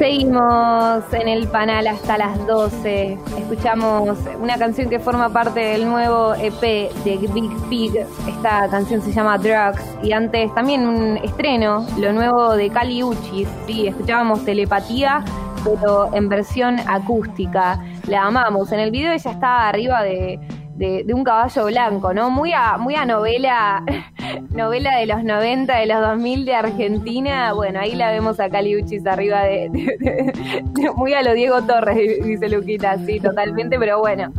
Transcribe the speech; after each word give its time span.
Seguimos 0.00 1.04
en 1.12 1.28
el 1.28 1.46
panel 1.48 1.86
hasta 1.86 2.16
las 2.16 2.46
12. 2.46 3.18
Escuchamos 3.36 4.18
una 4.40 4.56
canción 4.56 4.88
que 4.88 4.98
forma 4.98 5.28
parte 5.28 5.60
del 5.60 5.84
nuevo 5.84 6.32
EP 6.34 6.90
de 7.04 7.28
Big 7.34 7.50
Pig. 7.68 7.92
Esta 8.26 8.66
canción 8.70 9.02
se 9.02 9.12
llama 9.12 9.36
Drugs. 9.36 9.84
Y 10.02 10.12
antes 10.12 10.54
también 10.54 10.86
un 10.86 11.18
estreno, 11.18 11.86
lo 11.98 12.14
nuevo 12.14 12.54
de 12.56 12.70
Cali 12.70 13.02
Uchis. 13.02 13.46
Sí, 13.66 13.88
escuchábamos 13.88 14.42
Telepatía, 14.46 15.22
pero 15.64 16.08
en 16.14 16.30
versión 16.30 16.78
acústica. 16.86 17.78
La 18.06 18.24
amamos. 18.24 18.72
En 18.72 18.80
el 18.80 18.90
video 18.90 19.12
ella 19.12 19.30
estaba 19.30 19.68
arriba 19.68 20.02
de, 20.02 20.40
de, 20.76 21.12
un 21.12 21.24
caballo 21.24 21.66
blanco, 21.66 22.14
¿no? 22.14 22.30
Muy 22.30 22.54
a, 22.54 22.78
muy 22.78 22.94
a 22.94 23.04
novela, 23.04 23.84
novela 24.50 24.96
de 24.96 25.06
los 25.06 25.22
90, 25.24 25.78
de 25.78 25.86
los 25.86 26.00
2000 26.00 26.44
de 26.44 26.54
Argentina. 26.54 27.52
Bueno, 27.52 27.80
ahí 27.80 27.94
la 27.94 28.10
vemos 28.10 28.40
a 28.40 28.48
Caliuchis 28.50 29.06
arriba 29.06 29.42
de, 29.42 29.70
muy 30.96 31.14
a 31.14 31.22
lo 31.22 31.34
Diego 31.34 31.62
Torres, 31.62 32.24
dice 32.24 32.48
Luquita, 32.48 32.96
sí, 33.04 33.20
totalmente, 33.20 33.78
pero 33.78 33.98
bueno. 33.98 34.32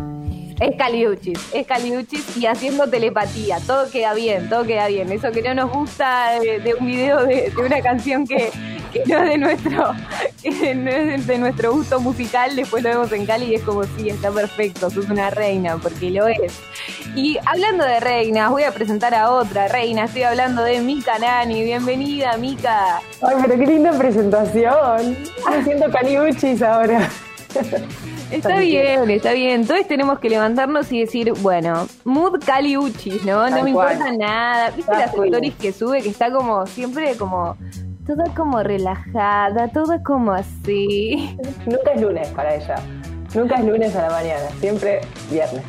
Es 0.59 0.75
Caliuchis, 0.75 1.39
es 1.55 1.66
Caliuchis 1.66 2.38
y 2.38 2.45
haciendo 2.45 2.88
telepatía. 2.88 3.57
Todo 3.66 3.89
queda 3.89 4.13
bien, 4.13 4.47
todo 4.47 4.63
queda 4.63 4.88
bien. 4.88 5.11
Eso 5.11 5.31
que 5.31 5.41
no 5.41 5.55
nos 5.55 5.71
gusta 5.71 6.39
de, 6.39 6.75
un 6.80 6.85
video 6.85 7.25
de 7.25 7.52
una 7.58 7.81
canción 7.81 8.27
que, 8.27 8.52
que 8.94 9.04
no 9.08 9.22
es 9.23 9.30
de 9.30 9.38
nuestro, 9.38 9.94
no 10.76 10.90
es 10.91 11.27
de 11.27 11.38
nuestro 11.38 11.73
gusto 11.73 12.00
musical, 12.00 12.55
después 12.55 12.84
lo 12.84 12.90
vemos 12.90 13.12
en 13.12 13.26
Cali 13.26 13.45
y 13.45 13.55
es 13.55 13.64
como, 13.64 13.84
sí, 13.84 14.09
está 14.09 14.31
perfecto, 14.31 14.90
sos 14.90 15.09
una 15.09 15.30
reina, 15.30 15.77
porque 15.77 16.09
lo 16.09 16.27
es. 16.27 16.59
Y 17.16 17.38
hablando 17.45 17.86
de 17.86 18.00
reinas, 18.00 18.50
voy 18.50 18.64
a 18.64 18.72
presentar 18.72 19.16
a 19.16 19.31
otra 19.31 19.67
reina, 19.67 20.05
estoy 20.05 20.23
hablando 20.23 20.64
de 20.64 20.81
Mika 20.81 21.17
Nani, 21.20 21.64
bienvenida 21.64 22.38
Mika. 22.38 23.02
Ay, 23.22 23.36
pero 23.41 23.58
qué 23.58 23.66
linda 23.66 23.91
presentación, 23.94 25.17
me 25.50 25.64
siento 25.64 25.89
caliuchis 25.89 26.62
ahora. 26.62 27.09
Está 28.31 28.59
bien, 28.59 29.09
está 29.09 29.33
bien. 29.33 29.67
Todos 29.67 29.86
tenemos 29.88 30.20
que 30.20 30.30
levantarnos 30.30 30.89
y 30.92 31.02
decir, 31.02 31.33
bueno, 31.42 31.88
mood 32.05 32.39
caliuchis, 32.45 33.26
¿no? 33.26 33.50
no 33.50 33.64
me 33.64 33.72
importa 33.72 34.09
nada. 34.14 34.72
¿Viste 34.72 34.92
las 34.92 35.14
stories 35.14 35.53
que 35.55 35.73
sube 35.73 36.02
que 36.02 36.09
está 36.09 36.31
como 36.31 36.66
siempre 36.66 37.16
como 37.17 37.58
todo 38.16 38.34
como 38.36 38.62
relajada, 38.62 39.70
todo 39.70 40.04
como 40.04 40.34
así. 40.34 41.38
Nunca 41.66 41.92
es 41.95 42.02
lunes 42.02 42.28
para 42.30 42.56
ella. 42.56 42.76
Nunca 43.34 43.56
es 43.56 43.66
lunes 43.66 43.95
a 43.95 44.02
la 44.02 44.09
mañana, 44.09 44.50
siempre 44.59 45.00
viernes. 45.30 45.64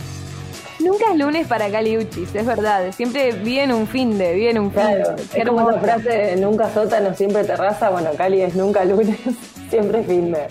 Nunca 0.81 1.05
es 1.13 1.19
lunes 1.19 1.47
para 1.47 1.70
Cali 1.70 1.97
Uchis, 1.98 2.35
es 2.35 2.45
verdad. 2.45 2.91
Siempre 2.91 3.31
viene 3.33 3.75
un 3.75 3.87
fin 3.87 4.19
de, 4.19 4.35
viene 4.35 4.59
un 4.59 4.73
fin 4.73 4.83
claro, 4.83 5.15
Es 5.17 5.48
como 5.48 5.70
esa 5.70 5.81
frase, 5.81 6.37
nunca 6.39 6.69
sótano, 6.70 7.15
siempre 7.15 7.45
terraza. 7.45 7.91
Bueno, 7.91 8.11
Cali 8.17 8.41
es 8.43 8.57
nunca 8.57 8.85
lunes, 8.85 9.20
siempre 9.70 10.03
fin 10.03 10.33
de. 10.33 10.48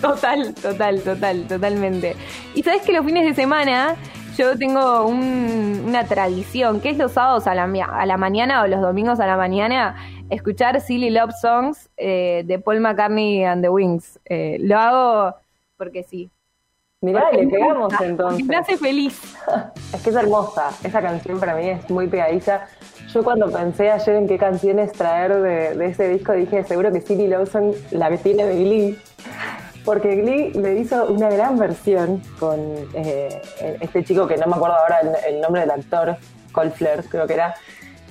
Total, 0.00 0.54
total, 0.54 1.00
total, 1.00 1.46
totalmente. 1.46 2.16
Y 2.54 2.62
sabes 2.62 2.80
que 2.82 2.92
los 2.92 3.04
fines 3.04 3.26
de 3.26 3.34
semana 3.34 3.96
yo 4.38 4.56
tengo 4.58 5.06
una 5.06 6.04
tradición, 6.04 6.80
que 6.80 6.90
es 6.90 6.98
los 6.98 7.12
sábados 7.12 7.46
a 7.46 7.54
la, 7.54 7.64
a 7.64 8.06
la 8.06 8.16
mañana 8.16 8.62
o 8.62 8.66
los 8.66 8.80
domingos 8.80 9.20
a 9.20 9.26
la 9.26 9.36
mañana, 9.36 9.94
escuchar 10.34 10.80
Silly 10.80 11.10
Love 11.10 11.32
Songs 11.40 11.90
eh, 11.96 12.42
de 12.46 12.58
Paul 12.58 12.80
McCartney 12.80 13.44
and 13.44 13.62
the 13.62 13.68
Wings. 13.68 14.18
Eh, 14.24 14.58
lo 14.60 14.78
hago 14.78 15.36
porque 15.76 16.02
sí. 16.02 16.30
Mirá, 17.00 17.30
le 17.32 17.46
pegamos 17.46 17.92
entonces. 18.00 18.46
Me 18.46 18.56
hace 18.56 18.78
feliz. 18.78 19.36
es 19.94 20.02
que 20.02 20.10
es 20.10 20.16
hermosa. 20.16 20.70
Esa 20.82 21.02
canción 21.02 21.38
para 21.38 21.54
mí 21.54 21.68
es 21.68 21.90
muy 21.90 22.06
pegadiza. 22.06 22.66
Yo 23.12 23.22
cuando 23.22 23.50
pensé 23.50 23.90
ayer 23.90 24.16
en 24.16 24.26
qué 24.26 24.38
canciones 24.38 24.92
traer 24.92 25.34
de, 25.40 25.86
ese 25.86 26.08
disco, 26.08 26.32
dije, 26.32 26.64
seguro 26.64 26.90
que 26.90 27.02
Silly 27.02 27.28
Love 27.28 27.50
Song 27.50 27.74
la 27.90 28.08
que 28.08 28.16
tiene 28.18 28.46
de 28.46 28.56
Glee. 28.56 28.98
Porque 29.84 30.16
Glee 30.16 30.52
le 30.54 30.78
hizo 30.78 31.04
una 31.12 31.28
gran 31.28 31.58
versión 31.58 32.22
con 32.40 32.58
eh, 32.94 33.42
este 33.80 34.02
chico 34.02 34.26
que 34.26 34.38
no 34.38 34.46
me 34.46 34.56
acuerdo 34.56 34.76
ahora 34.76 35.00
el, 35.28 35.40
nombre 35.42 35.60
del 35.60 35.72
actor, 35.72 36.16
Cole 36.52 36.70
Flair, 36.70 37.04
creo 37.10 37.26
que 37.26 37.34
era, 37.34 37.54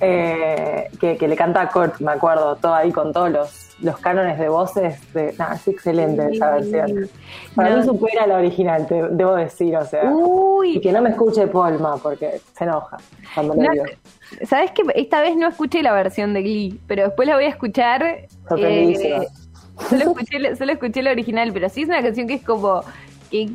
eh, 0.00 0.90
que, 1.00 1.28
le 1.28 1.36
canta 1.36 1.62
a 1.62 1.68
Kurt, 1.68 2.00
me 2.00 2.12
acuerdo, 2.12 2.56
todo 2.56 2.74
ahí 2.74 2.90
con 2.90 3.12
todos 3.12 3.30
los, 3.30 3.76
los 3.80 3.98
cánones 3.98 4.38
de 4.38 4.48
voces. 4.48 5.12
De, 5.12 5.28
es 5.28 5.68
excelente 5.68 6.28
esa 6.32 6.50
versión. 6.50 7.08
Para 7.54 7.76
mí 7.76 7.82
supera 7.84 8.26
la 8.26 8.38
original, 8.38 8.86
te, 8.86 9.02
debo 9.10 9.36
decir, 9.36 9.76
o 9.76 9.84
sea. 9.84 10.12
Y 10.64 10.80
que 10.80 10.92
no 10.92 11.00
me 11.00 11.10
escuche 11.10 11.46
Polma, 11.46 11.96
porque 11.98 12.40
se 12.56 12.64
enoja 12.64 12.96
cuando 13.34 13.54
le 13.54 13.70
digo. 13.70 13.84
Sabes 14.46 14.72
que 14.72 14.82
esta 14.94 15.20
vez 15.20 15.36
no 15.36 15.48
escuché 15.48 15.82
la 15.82 15.92
versión 15.92 16.34
de 16.34 16.42
Glee, 16.42 16.80
pero 16.86 17.04
después 17.04 17.28
la 17.28 17.36
voy 17.36 17.44
a 17.44 17.48
escuchar. 17.48 18.02
Eh, 18.56 19.28
solo, 19.88 20.02
escuché, 20.02 20.56
solo 20.56 20.72
escuché 20.72 21.02
la 21.02 21.12
original, 21.12 21.52
pero 21.52 21.68
sí 21.68 21.82
es 21.82 21.88
una 21.88 22.02
canción 22.02 22.26
que 22.26 22.34
es 22.34 22.42
como. 22.42 22.82
Que, 23.30 23.50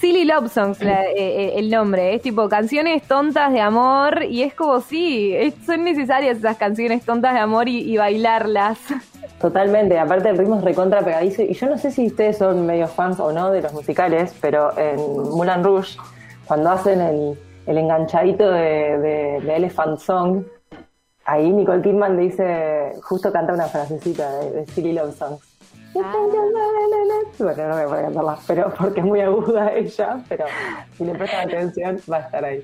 Silly 0.00 0.24
Love 0.24 0.50
Songs 0.52 0.80
eh, 0.80 1.12
eh, 1.16 1.52
el 1.56 1.70
nombre, 1.70 2.14
es 2.14 2.22
tipo 2.22 2.48
canciones 2.48 3.02
tontas 3.02 3.52
de 3.52 3.60
amor 3.60 4.22
y 4.24 4.42
es 4.42 4.54
como 4.54 4.80
sí, 4.80 5.34
son 5.66 5.84
necesarias 5.84 6.38
esas 6.38 6.56
canciones 6.56 7.04
tontas 7.04 7.34
de 7.34 7.40
amor 7.40 7.68
y, 7.68 7.96
bailarlas. 7.96 8.78
Totalmente, 9.40 9.98
aparte 9.98 10.28
el 10.28 10.38
ritmo 10.38 10.58
es 10.58 10.64
recontra 10.64 11.02
pegadizo 11.02 11.42
y 11.42 11.54
yo 11.54 11.68
no 11.68 11.78
sé 11.78 11.90
si 11.90 12.06
ustedes 12.06 12.38
son 12.38 12.64
medio 12.66 12.86
fans 12.86 13.20
o 13.20 13.32
no 13.32 13.50
de 13.50 13.62
los 13.62 13.72
musicales, 13.72 14.34
pero 14.40 14.76
en 14.78 14.96
Mulan 14.96 15.64
Rouge, 15.64 15.96
cuando 16.46 16.70
hacen 16.70 17.00
el, 17.00 17.36
enganchadito 17.66 18.50
de, 18.50 19.36
Elephant 19.36 19.98
Song, 19.98 20.44
ahí 21.24 21.50
Nicole 21.50 21.82
Kidman 21.82 22.16
dice, 22.16 22.92
justo 23.02 23.32
canta 23.32 23.52
una 23.52 23.66
frasecita 23.66 24.38
de, 24.38 24.50
de 24.52 24.66
Silly 24.66 24.92
Love 24.92 25.16
Songs. 25.16 25.47
Bueno, 27.38 27.68
no 27.68 27.88
voy 27.88 27.98
a 27.98 28.02
cantarla, 28.02 28.38
pero 28.46 28.72
porque 28.76 29.00
es 29.00 29.06
muy 29.06 29.20
aguda 29.20 29.72
ella, 29.74 30.20
pero 30.28 30.44
si 30.96 31.04
le 31.04 31.14
prestan 31.14 31.48
atención 31.48 32.00
va 32.10 32.16
a 32.16 32.20
estar 32.20 32.44
ahí. 32.44 32.62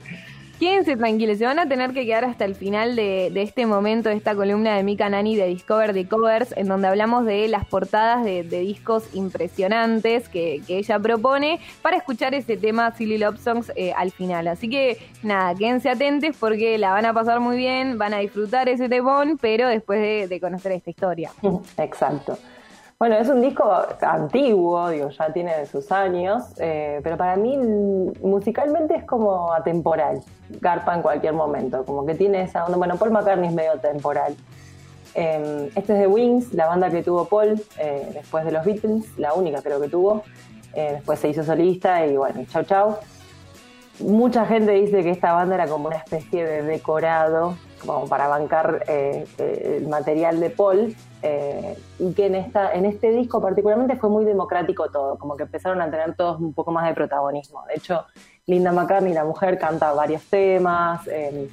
Quédense 0.58 0.96
tranquilos, 0.96 1.38
se 1.38 1.44
van 1.44 1.58
a 1.58 1.68
tener 1.68 1.92
que 1.92 2.06
quedar 2.06 2.24
hasta 2.24 2.44
el 2.44 2.54
final 2.54 2.94
de, 2.94 3.32
este 3.34 3.66
momento, 3.66 4.08
de 4.08 4.14
esta 4.14 4.36
columna 4.36 4.76
de 4.76 4.84
Mika 4.84 5.08
Nani 5.08 5.34
de 5.34 5.48
Discover 5.48 5.92
the 5.92 6.06
Covers, 6.06 6.54
en 6.56 6.68
donde 6.68 6.86
hablamos 6.86 7.26
de 7.26 7.48
las 7.48 7.66
portadas 7.66 8.24
de, 8.24 8.44
discos 8.44 9.04
impresionantes 9.14 10.28
que, 10.28 10.62
ella 10.68 10.98
propone 11.00 11.60
para 11.82 11.96
escuchar 11.96 12.34
ese 12.34 12.56
tema 12.56 12.92
Silly 12.92 13.18
Love 13.18 13.40
Songs 13.42 13.72
eh, 13.74 13.92
al 13.96 14.12
final. 14.12 14.46
Así 14.46 14.68
que 14.68 14.98
nada, 15.22 15.54
quédense 15.56 15.90
atentos 15.90 16.36
porque 16.38 16.78
la 16.78 16.92
van 16.92 17.04
a 17.04 17.12
pasar 17.12 17.40
muy 17.40 17.56
bien, 17.56 17.98
van 17.98 18.14
a 18.14 18.18
disfrutar 18.18 18.68
ese 18.68 18.88
temón, 18.88 19.38
pero 19.40 19.68
después 19.68 20.00
de, 20.00 20.28
de 20.28 20.40
conocer 20.40 20.72
esta 20.72 20.90
historia. 20.90 21.32
Exacto. 21.78 22.38
Bueno, 23.04 23.18
es 23.18 23.28
un 23.28 23.42
disco 23.42 23.70
antiguo, 24.00 24.88
digo, 24.88 25.10
ya 25.10 25.30
tiene 25.30 25.66
sus 25.66 25.92
años, 25.92 26.42
eh, 26.56 27.00
pero 27.02 27.18
para 27.18 27.36
mí 27.36 27.54
musicalmente 28.22 28.96
es 28.96 29.04
como 29.04 29.52
atemporal, 29.52 30.22
garpa 30.58 30.94
en 30.94 31.02
cualquier 31.02 31.34
momento, 31.34 31.84
como 31.84 32.06
que 32.06 32.14
tiene 32.14 32.40
esa 32.40 32.64
onda, 32.64 32.78
bueno, 32.78 32.96
Paul 32.96 33.10
McCartney 33.10 33.48
es 33.48 33.54
medio 33.54 33.78
temporal. 33.78 34.34
Em, 35.12 35.66
este 35.76 35.92
es 35.92 35.98
de 35.98 36.06
Wings, 36.06 36.54
la 36.54 36.66
banda 36.66 36.88
que 36.88 37.02
tuvo 37.02 37.26
Paul 37.26 37.62
eh, 37.78 38.08
después 38.14 38.46
de 38.46 38.52
los 38.52 38.64
Beatles, 38.64 39.18
la 39.18 39.34
única 39.34 39.60
creo 39.60 39.82
que 39.82 39.88
tuvo, 39.88 40.22
eh, 40.72 40.92
después 40.94 41.18
se 41.18 41.28
hizo 41.28 41.44
solista 41.44 42.06
y 42.06 42.16
bueno, 42.16 42.42
chau 42.48 42.64
chau. 42.64 42.96
Mucha 44.00 44.46
gente 44.46 44.72
dice 44.72 45.02
que 45.02 45.10
esta 45.10 45.34
banda 45.34 45.56
era 45.56 45.68
como 45.68 45.88
una 45.88 45.96
especie 45.96 46.46
de 46.46 46.62
decorado, 46.62 47.54
como 47.84 48.08
para 48.08 48.28
bancar 48.28 48.82
el 48.88 49.86
material 49.88 50.40
de 50.40 50.48
Paul, 50.48 50.96
eh, 51.26 51.78
y 51.98 52.12
que 52.12 52.26
en, 52.26 52.34
esta, 52.34 52.74
en 52.74 52.84
este 52.84 53.10
disco 53.10 53.40
particularmente 53.40 53.96
fue 53.96 54.10
muy 54.10 54.26
democrático 54.26 54.90
todo, 54.90 55.16
como 55.16 55.38
que 55.38 55.44
empezaron 55.44 55.80
a 55.80 55.90
tener 55.90 56.14
todos 56.14 56.38
un 56.38 56.52
poco 56.52 56.70
más 56.70 56.86
de 56.86 56.92
protagonismo. 56.92 57.64
De 57.66 57.76
hecho, 57.76 58.04
Linda 58.44 58.72
McCartney, 58.72 59.14
la 59.14 59.24
mujer, 59.24 59.58
canta 59.58 59.94
varios 59.94 60.22
temas, 60.24 61.08
eh, 61.08 61.48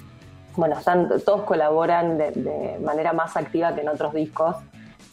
bueno, 0.57 0.77
están, 0.77 1.07
todos 1.23 1.43
colaboran 1.43 2.17
de, 2.17 2.79
manera 2.83 3.13
más 3.13 3.37
activa 3.37 3.73
que 3.73 3.79
en 3.79 3.87
otros 3.87 4.13
discos. 4.13 4.57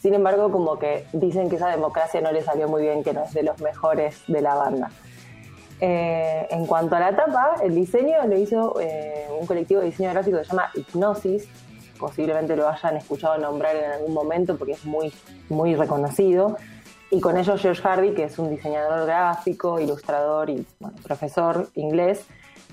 Sin 0.01 0.15
embargo, 0.15 0.51
como 0.51 0.77
que 0.77 1.07
dicen 1.13 1.49
que 1.49 1.55
esa 1.55 1.69
democracia 1.69 2.21
no 2.21 2.33
le 2.33 2.43
salió 2.43 2.67
muy 2.67 2.83
bien, 2.83 3.05
que 3.05 3.13
no 3.13 3.23
es 3.23 3.33
de 3.35 3.45
los 3.45 3.61
mejores 3.61 4.25
de 4.27 4.43
la 4.43 4.57
banda. 4.57 4.91
Eh, 5.81 6.49
en 6.51 6.67
cuanto 6.67 6.97
a 6.97 6.99
la 7.01 7.15
tapa, 7.15 7.55
el 7.63 7.77
diseño 7.77 8.17
lo 8.27 8.37
hizo 8.37 8.75
un 9.39 9.47
colectivo 9.47 9.81
de 9.83 9.87
diseño 9.87 10.11
gráfico 10.11 10.39
que 10.39 10.45
se 10.45 10.51
llama 10.51 10.73
Hipnosis, 10.75 11.49
posiblemente 11.99 12.57
lo 12.57 12.69
hayan 12.69 12.97
escuchado 12.97 13.39
nombrar 13.39 13.77
en 13.77 13.91
algún 13.93 14.15
momento 14.15 14.57
porque 14.57 14.73
es 14.73 14.85
muy, 14.85 15.13
muy 15.49 15.75
reconocido. 15.75 16.57
Y 17.11 17.21
con 17.21 17.39
ellos 17.39 17.61
George 17.61 17.81
Hardy, 17.83 18.13
que 18.13 18.25
es 18.25 18.39
un 18.39 18.51
diseñador 18.51 19.07
gráfico, 19.07 19.81
ilustrador 19.81 20.51
y 20.51 20.67
profesor 21.03 21.69
inglés, 21.75 22.25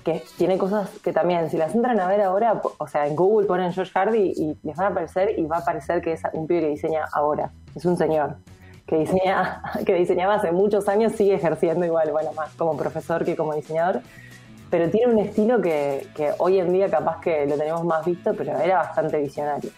que 0.04 0.22
tiene 0.36 0.58
cosas 0.58 0.90
que 1.02 1.12
también, 1.12 1.50
si 1.50 1.56
las 1.56 1.74
entran 1.74 1.98
a 1.98 2.06
ver 2.06 2.20
ahora, 2.20 2.60
o 2.78 2.86
sea, 2.86 3.06
en 3.06 3.16
Google 3.16 3.46
ponen 3.46 3.72
George 3.72 3.92
Hardy 3.92 4.32
y 4.36 4.58
les 4.62 4.76
van 4.76 4.86
a 4.86 4.90
aparecer 4.90 5.38
y 5.38 5.44
va 5.46 5.56
a 5.56 5.60
aparecer 5.60 6.00
que 6.00 6.12
es 6.12 6.22
un 6.32 6.46
pibe 6.46 6.60
que 6.60 6.68
diseña 6.68 7.06
ahora. 7.12 7.50
Es 7.74 7.84
un 7.84 7.96
señor 7.96 8.36
que 8.86 8.98
diseña, 8.98 9.62
que 9.86 9.94
diseñaba 9.94 10.34
hace 10.34 10.52
muchos 10.52 10.88
años, 10.88 11.12
sigue 11.12 11.34
ejerciendo 11.34 11.84
igual, 11.84 12.12
bueno, 12.12 12.32
más 12.34 12.54
como 12.54 12.76
profesor 12.76 13.24
que 13.24 13.36
como 13.36 13.54
diseñador 13.54 14.02
pero 14.70 14.90
tiene 14.90 15.12
un 15.12 15.18
estilo 15.18 15.60
que, 15.60 16.06
hoy 16.38 16.58
en 16.58 16.72
día 16.72 16.90
capaz 16.90 17.20
que 17.20 17.46
lo 17.46 17.56
tenemos 17.56 17.84
más 17.84 18.04
visto, 18.04 18.34
pero 18.34 18.58
era 18.58 18.78
bastante 18.78 19.18
visionario. 19.18 19.70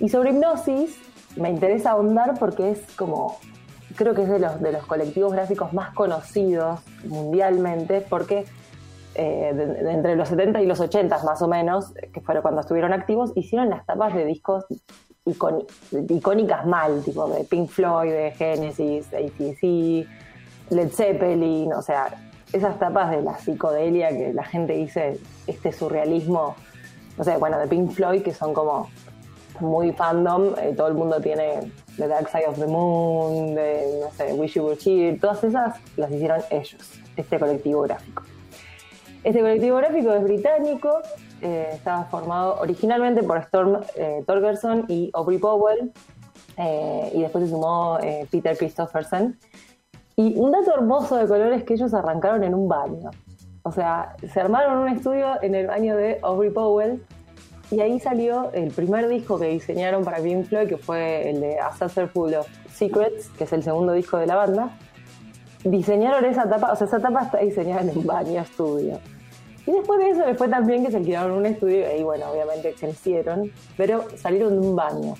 Y 0.00 0.08
sobre 0.08 0.30
hipnosis, 0.30 0.98
me 1.36 1.50
interesa 1.50 1.90
ahondar 1.90 2.38
porque 2.38 2.70
es 2.70 2.80
como, 2.96 3.38
creo 3.96 4.14
que 4.14 4.22
es 4.22 4.28
de 4.28 4.38
los, 4.38 4.60
de 4.60 4.72
los 4.72 4.86
colectivos 4.86 5.32
gráficos 5.32 5.72
más 5.72 5.94
conocidos 5.94 6.80
mundialmente, 7.04 8.00
porque 8.00 8.46
eh, 9.14 9.48
entre 9.88 10.16
los 10.16 10.28
70 10.28 10.62
y 10.62 10.66
los 10.66 10.80
80 10.80 11.24
más 11.24 11.42
o 11.42 11.48
menos, 11.48 11.92
que 12.12 12.20
fueron 12.20 12.42
cuando 12.42 12.60
estuvieron 12.60 12.92
activos, 12.92 13.32
hicieron 13.34 13.68
las 13.68 13.84
tapas 13.84 14.14
de 14.14 14.24
discos 14.24 14.64
icónicas 15.24 16.66
mal, 16.66 17.02
tipo 17.04 17.28
de 17.28 17.44
Pink 17.44 17.68
Floyd, 17.68 18.10
de 18.10 18.30
Genesis, 18.30 19.08
ACC, 19.12 20.08
Led 20.70 20.90
Zeppelin, 20.90 21.72
o 21.72 21.82
sea, 21.82 22.27
esas 22.52 22.78
tapas 22.78 23.10
de 23.10 23.22
la 23.22 23.38
psicodelia 23.38 24.08
que 24.08 24.32
la 24.32 24.44
gente 24.44 24.72
dice, 24.74 25.18
este 25.46 25.72
surrealismo, 25.72 26.56
no 27.16 27.24
sé, 27.24 27.36
bueno, 27.36 27.58
de 27.58 27.66
Pink 27.66 27.90
Floyd, 27.90 28.22
que 28.22 28.32
son 28.32 28.54
como 28.54 28.88
muy 29.60 29.92
fandom, 29.92 30.54
eh, 30.60 30.72
todo 30.76 30.88
el 30.88 30.94
mundo 30.94 31.20
tiene 31.20 31.72
The 31.96 32.06
Dark 32.06 32.28
Side 32.28 32.46
of 32.46 32.58
the 32.58 32.66
Moon, 32.66 33.54
de, 33.54 34.00
no 34.02 34.10
sé, 34.12 34.32
Wish 34.32 34.54
You 34.54 34.64
Were 34.64 34.78
Here, 34.82 35.18
todas 35.18 35.42
esas 35.44 35.76
las 35.96 36.10
hicieron 36.10 36.40
ellos, 36.50 37.00
este 37.16 37.38
colectivo 37.38 37.82
gráfico. 37.82 38.22
Este 39.24 39.40
colectivo 39.40 39.76
gráfico 39.76 40.12
es 40.12 40.22
británico, 40.22 41.00
eh, 41.42 41.70
estaba 41.72 42.04
formado 42.04 42.60
originalmente 42.60 43.22
por 43.22 43.38
Storm 43.38 43.80
eh, 43.96 44.22
Torgerson 44.26 44.84
y 44.88 45.10
Aubrey 45.12 45.38
Powell, 45.38 45.92
y 47.14 47.22
después 47.22 47.44
se 47.44 47.50
sumó 47.50 47.98
Peter 48.32 48.58
Christopherson. 48.58 49.38
Y 50.18 50.36
un 50.36 50.50
dato 50.50 50.74
hermoso 50.74 51.14
de 51.14 51.28
color 51.28 51.52
es 51.52 51.62
que 51.62 51.74
ellos 51.74 51.94
arrancaron 51.94 52.42
en 52.42 52.52
un 52.52 52.66
baño. 52.66 53.10
O 53.62 53.70
sea, 53.70 54.16
se 54.32 54.40
armaron 54.40 54.78
un 54.78 54.88
estudio 54.88 55.40
en 55.42 55.54
el 55.54 55.68
baño 55.68 55.96
de 55.96 56.18
Aubrey 56.22 56.50
Powell 56.50 57.00
y 57.70 57.78
ahí 57.78 58.00
salió 58.00 58.50
el 58.52 58.72
primer 58.72 59.06
disco 59.06 59.38
que 59.38 59.46
diseñaron 59.46 60.04
para 60.04 60.18
Pink 60.18 60.46
Floyd, 60.46 60.68
que 60.68 60.76
fue 60.76 61.30
el 61.30 61.40
de 61.40 61.60
A 61.60 61.70
Full 61.70 62.34
of 62.34 62.48
Secrets, 62.68 63.28
que 63.38 63.44
es 63.44 63.52
el 63.52 63.62
segundo 63.62 63.92
disco 63.92 64.16
de 64.16 64.26
la 64.26 64.34
banda. 64.34 64.76
Diseñaron 65.62 66.24
esa 66.24 66.48
tapa, 66.48 66.72
o 66.72 66.74
sea, 66.74 66.88
esa 66.88 66.98
tapa 66.98 67.22
está 67.22 67.38
diseñada 67.38 67.82
en 67.82 67.96
un 67.96 68.04
baño 68.04 68.40
estudio. 68.40 68.98
Y 69.66 69.70
después 69.70 70.00
de 70.00 70.10
eso 70.10 70.26
les 70.26 70.36
fue 70.36 70.48
tan 70.48 70.66
bien 70.66 70.84
que 70.84 70.90
se 70.90 70.96
alquilaron 70.96 71.30
un 71.30 71.46
estudio 71.46 71.96
y 71.96 72.02
bueno, 72.02 72.28
obviamente 72.32 72.74
crecieron, 72.74 73.52
pero 73.76 74.04
salieron 74.16 74.60
de 74.60 74.66
un 74.66 74.74
baño. 74.74 75.14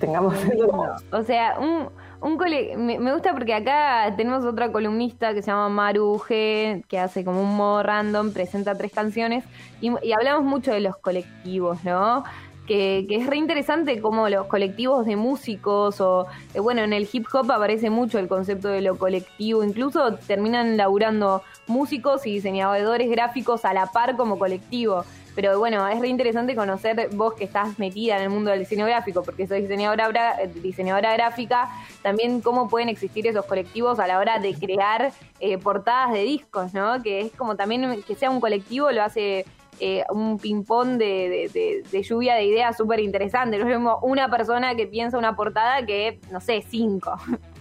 Tengamos 0.00 0.34
eso. 0.34 0.96
O 1.12 1.22
sea, 1.22 1.60
un, 1.60 1.90
un 2.20 2.36
me, 2.36 3.12
gusta 3.12 3.32
porque 3.32 3.54
acá 3.54 4.14
tenemos 4.16 4.44
otra 4.44 4.72
columnista 4.72 5.34
que 5.34 5.42
se 5.42 5.50
llama 5.50 5.68
Maru 5.68 6.22
que 6.26 6.98
hace 6.98 7.24
como 7.24 7.42
un 7.42 7.56
modo 7.56 7.82
random, 7.82 8.32
presenta 8.32 8.74
tres 8.76 8.92
canciones 8.92 9.44
y, 9.80 9.90
hablamos 10.12 10.44
mucho 10.44 10.72
de 10.72 10.80
los 10.80 10.96
colectivos, 10.96 11.82
¿no? 11.84 12.24
Que, 12.66 13.06
es 13.10 13.26
re 13.26 13.36
interesante 13.36 14.00
como 14.00 14.28
los 14.30 14.46
colectivos 14.46 15.04
de 15.04 15.16
músicos 15.16 16.00
o, 16.00 16.26
eh, 16.54 16.60
bueno, 16.60 16.82
en 16.82 16.94
el 16.94 17.06
hip 17.12 17.26
hop 17.32 17.52
aparece 17.52 17.90
mucho 17.90 18.18
el 18.18 18.26
concepto 18.26 18.68
de 18.68 18.80
lo 18.80 18.96
colectivo, 18.96 19.62
incluso 19.62 20.14
terminan 20.14 20.76
laburando 20.78 21.42
músicos 21.66 22.26
y 22.26 22.34
diseñadores 22.34 23.10
gráficos 23.10 23.64
a 23.64 23.74
la 23.74 23.86
par 23.86 24.16
como 24.16 24.38
colectivo. 24.38 25.04
Pero 25.34 25.58
bueno, 25.58 25.86
es 25.88 26.00
re 26.00 26.08
interesante 26.08 26.54
conocer 26.54 27.08
vos 27.12 27.34
que 27.34 27.44
estás 27.44 27.78
metida 27.78 28.16
en 28.16 28.22
el 28.22 28.30
mundo 28.30 28.50
del 28.50 28.60
diseño 28.60 28.86
gráfico, 28.86 29.22
porque 29.22 29.46
soy 29.46 29.62
diseñadora, 29.62 30.36
diseñadora 30.62 31.12
gráfica, 31.14 31.68
también 32.02 32.40
cómo 32.40 32.68
pueden 32.68 32.88
existir 32.88 33.26
esos 33.26 33.44
colectivos 33.46 33.98
a 33.98 34.06
la 34.06 34.18
hora 34.18 34.38
de 34.38 34.54
crear 34.54 35.12
eh, 35.40 35.58
portadas 35.58 36.12
de 36.12 36.22
discos, 36.22 36.72
¿no? 36.72 37.02
Que 37.02 37.20
es 37.20 37.32
como 37.32 37.56
también 37.56 38.02
que 38.02 38.14
sea 38.14 38.30
un 38.30 38.40
colectivo 38.40 38.90
lo 38.92 39.02
hace 39.02 39.44
eh, 39.80 40.04
un 40.10 40.38
ping-pong 40.38 40.98
de, 40.98 41.82
lluvia 42.08 42.34
de 42.34 42.44
ideas 42.44 42.76
súper 42.76 43.00
interesante. 43.00 43.58
No 43.58 43.66
vemos 43.66 43.98
una 44.02 44.28
persona 44.28 44.76
que 44.76 44.86
piensa 44.86 45.18
una 45.18 45.34
portada 45.34 45.84
que, 45.84 46.20
no 46.30 46.40
sé, 46.40 46.62
cinco. 46.68 47.14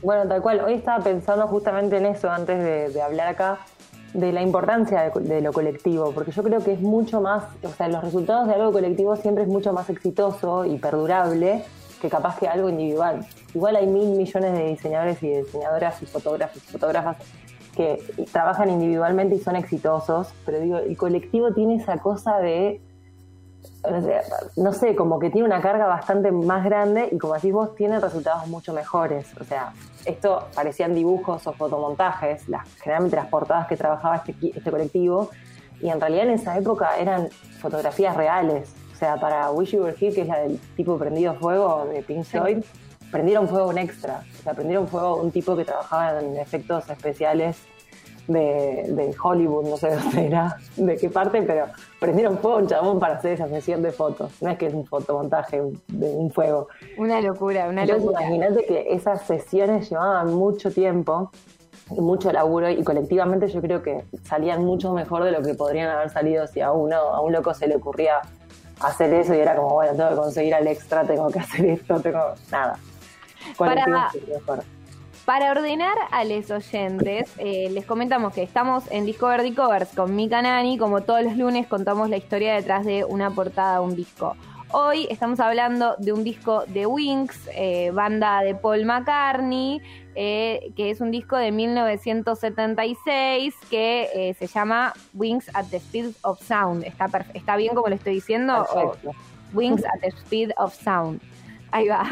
Bueno, 0.04 0.28
tal 0.28 0.42
cual. 0.42 0.60
Hoy 0.60 0.74
estaba 0.74 1.02
pensando 1.04 1.48
justamente 1.48 1.98
en 1.98 2.06
eso 2.06 2.30
antes 2.30 2.94
de 2.94 3.02
hablar 3.02 3.30
acá 3.30 3.60
de 4.14 4.32
la 4.32 4.42
importancia 4.42 5.12
de, 5.14 5.42
lo 5.42 5.52
colectivo, 5.52 6.12
porque 6.12 6.32
yo 6.32 6.44
creo 6.44 6.64
que 6.64 6.74
es 6.74 6.82
mucho 6.82 7.20
más, 7.20 7.44
o 7.64 7.70
sea, 7.70 7.88
los 7.88 8.04
resultados 8.04 8.48
de 8.48 8.54
algo 8.54 8.72
colectivo 8.72 9.16
siempre 9.16 9.44
es 9.44 9.50
mucho 9.50 9.74
más 9.74 9.90
exitoso 9.90 10.66
y 10.66 10.78
perdurable 10.78 11.64
que 12.02 12.10
capaz 12.10 12.38
que 12.38 12.48
algo 12.48 12.70
individual. 12.70 13.26
Igual 13.56 13.76
hay 13.76 13.88
mil 13.88 14.10
millones 14.10 14.54
de 14.54 14.70
diseñadores 14.70 15.24
y 15.24 15.30
diseñadoras 15.30 16.02
y 16.02 16.06
fotógrafos 16.06 16.58
y 16.58 16.72
fotógrafas 16.72 17.18
que 17.76 18.04
trabajan 18.32 18.70
individualmente 18.70 19.36
y 19.36 19.40
son 19.40 19.56
exitosos, 19.56 20.34
pero 20.46 20.60
digo, 20.60 20.78
el 20.78 20.96
colectivo 20.96 21.54
tiene 21.54 21.76
esa 21.76 21.98
cosa 21.98 22.38
de 22.38 22.82
no 24.56 24.74
sé, 24.74 24.96
como 24.96 25.20
que 25.20 25.30
tiene 25.30 25.46
una 25.48 25.62
carga 25.62 25.88
bastante 25.88 26.32
más 26.32 26.64
grande 26.64 27.10
y 27.12 27.18
como 27.18 27.34
decís 27.34 27.52
vos, 27.52 27.76
tiene 27.76 28.00
resultados 28.00 28.48
mucho 28.48 28.74
mejores. 28.74 29.28
O 29.40 29.44
sea, 29.44 29.74
esto 30.06 30.48
parecían 30.56 30.96
dibujos 30.96 31.46
o 31.48 31.54
fotomontajes, 31.54 32.48
las, 32.48 32.68
generalmente 32.82 33.18
las 33.18 33.28
portadas 33.28 33.68
que 33.68 33.76
trabajaba 33.76 34.18
este, 34.18 34.36
este 34.56 34.72
colectivo, 34.72 35.30
y 35.82 35.90
en 35.90 36.00
realidad 36.00 36.26
en 36.26 36.32
esa 36.32 36.58
época 36.58 36.98
eran 36.98 37.30
fotografías 37.60 38.16
reales. 38.16 38.74
O 38.94 38.96
sea, 38.96 39.18
para 39.18 39.52
Wish 39.52 39.72
You 39.72 39.84
Were 39.84 39.96
Here, 40.00 40.14
que 40.14 40.22
es 40.22 40.28
la 40.28 40.40
del 40.40 40.58
tipo 40.78 40.98
prendido 40.98 41.34
fuego 41.34 41.86
de 41.86 42.02
Pink 42.04 42.24
Floyd, 42.24 42.64
prendieron 43.12 43.50
fuego 43.50 43.68
un 43.68 43.78
extra. 43.78 44.24
O 44.40 44.44
sea, 44.44 44.54
prendieron 44.54 44.88
fuego 44.88 45.18
un 45.18 45.32
tipo 45.32 45.58
que 45.58 45.66
trabajaba 45.66 46.22
en 46.22 46.38
efectos 46.38 46.90
especiales 46.90 47.58
de, 48.28 49.16
Hollywood, 49.22 49.70
no 49.70 49.78
sé 49.78 49.90
dónde 49.96 50.28
era, 50.28 50.58
de 50.76 50.98
qué 50.98 51.10
parte, 51.10 51.42
pero 51.42 51.68
prendieron 52.00 52.38
fuego 52.38 52.58
un 52.58 52.68
chabón 52.68 53.00
para 53.00 53.16
hacer 53.16 53.34
esa 53.34 53.48
sesión 53.48 53.82
de 53.82 53.92
fotos. 53.92 54.32
No 54.42 54.50
es 54.50 54.58
que 54.58 54.68
es 54.68 54.74
un 54.74 54.86
fotomontaje 54.86 55.62
de 55.88 56.10
un 56.16 56.32
fuego. 56.32 56.68
Una 56.98 57.22
locura, 57.22 57.68
una 57.68 57.86
locura. 57.86 58.22
Imagínate 58.22 58.66
que 58.66 58.94
esas 58.94 59.24
sesiones 59.24 59.90
llevaban 59.90 60.34
mucho 60.34 60.72
tiempo 60.72 61.32
y 61.92 62.00
mucho 62.00 62.32
laburo 62.32 62.70
y 62.70 62.84
colectivamente 62.84 63.48
yo 63.48 63.62
creo 63.62 63.84
que 63.84 64.04
salían 64.24 64.64
mucho 64.64 64.94
mejor 64.94 65.24
de 65.24 65.32
lo 65.32 65.42
que 65.42 65.54
podrían 65.54 65.90
haber 65.90 66.10
salido 66.10 66.48
si 66.48 66.62
a 66.62 66.72
uno, 66.72 66.96
a 66.96 67.22
un 67.22 67.34
loco 67.34 67.54
se 67.54 67.68
le 67.68 67.76
ocurría 67.76 68.22
hacer 68.80 69.14
eso 69.14 69.34
y 69.34 69.40
era 69.40 69.56
como, 69.56 69.74
bueno, 69.74 69.94
tengo 69.94 70.10
que 70.10 70.16
conseguir 70.16 70.56
al 70.56 70.68
extra, 70.68 71.04
tengo 71.04 71.30
que 71.30 71.40
hacer 71.40 71.66
esto, 71.66 72.00
tengo 72.00 72.34
nada. 72.52 72.78
Para, 73.58 73.86
para 75.26 75.52
ordenar 75.52 75.96
a 76.12 76.24
los 76.26 76.52
oyentes, 76.52 77.32
eh, 77.38 77.70
les 77.72 77.86
comentamos 77.86 78.34
que 78.34 78.44
estamos 78.44 78.84
en 78.92 79.06
Discover 79.06 79.56
Covers 79.56 79.90
con 79.96 80.14
Mika 80.16 80.42
Nani. 80.42 80.78
Como 80.78 81.02
todos 81.02 81.24
los 81.24 81.38
lunes, 81.38 81.66
contamos 81.68 82.10
la 82.10 82.18
historia 82.18 82.56
detrás 82.56 82.86
de 82.86 83.06
una 83.06 83.30
portada 83.30 83.80
de 83.80 83.86
un 83.86 83.96
disco. 83.96 84.36
Hoy 84.72 85.08
estamos 85.10 85.40
hablando 85.40 85.96
de 86.00 86.12
un 86.12 86.24
disco 86.24 86.64
de 86.68 86.86
Wings, 86.86 87.50
eh, 87.56 87.92
banda 87.92 88.42
de 88.42 88.56
Paul 88.56 88.86
McCartney, 88.86 89.82
eh, 90.16 90.72
que 90.76 90.90
es 90.90 91.00
un 91.00 91.12
disco 91.12 91.38
de 91.38 91.52
1976 91.52 93.54
que 93.70 94.36
se 94.38 94.48
llama 94.48 94.94
Wings 95.14 95.50
at 95.54 95.68
the 95.70 95.78
Speed 95.78 96.08
of 96.24 96.42
Sound. 96.42 96.84
¿Está, 96.84 97.08
¿Está 97.34 97.56
bien 97.56 97.76
como 97.76 97.88
lo 97.88 97.96
estoy 97.96 98.16
diciendo? 98.16 98.68
Wings 99.54 99.86
at 99.86 100.02
the 100.02 100.10
Speed 100.10 100.52
of 100.58 100.74
Sound. 100.74 101.22
Ahí 101.74 101.88
va. 101.88 102.04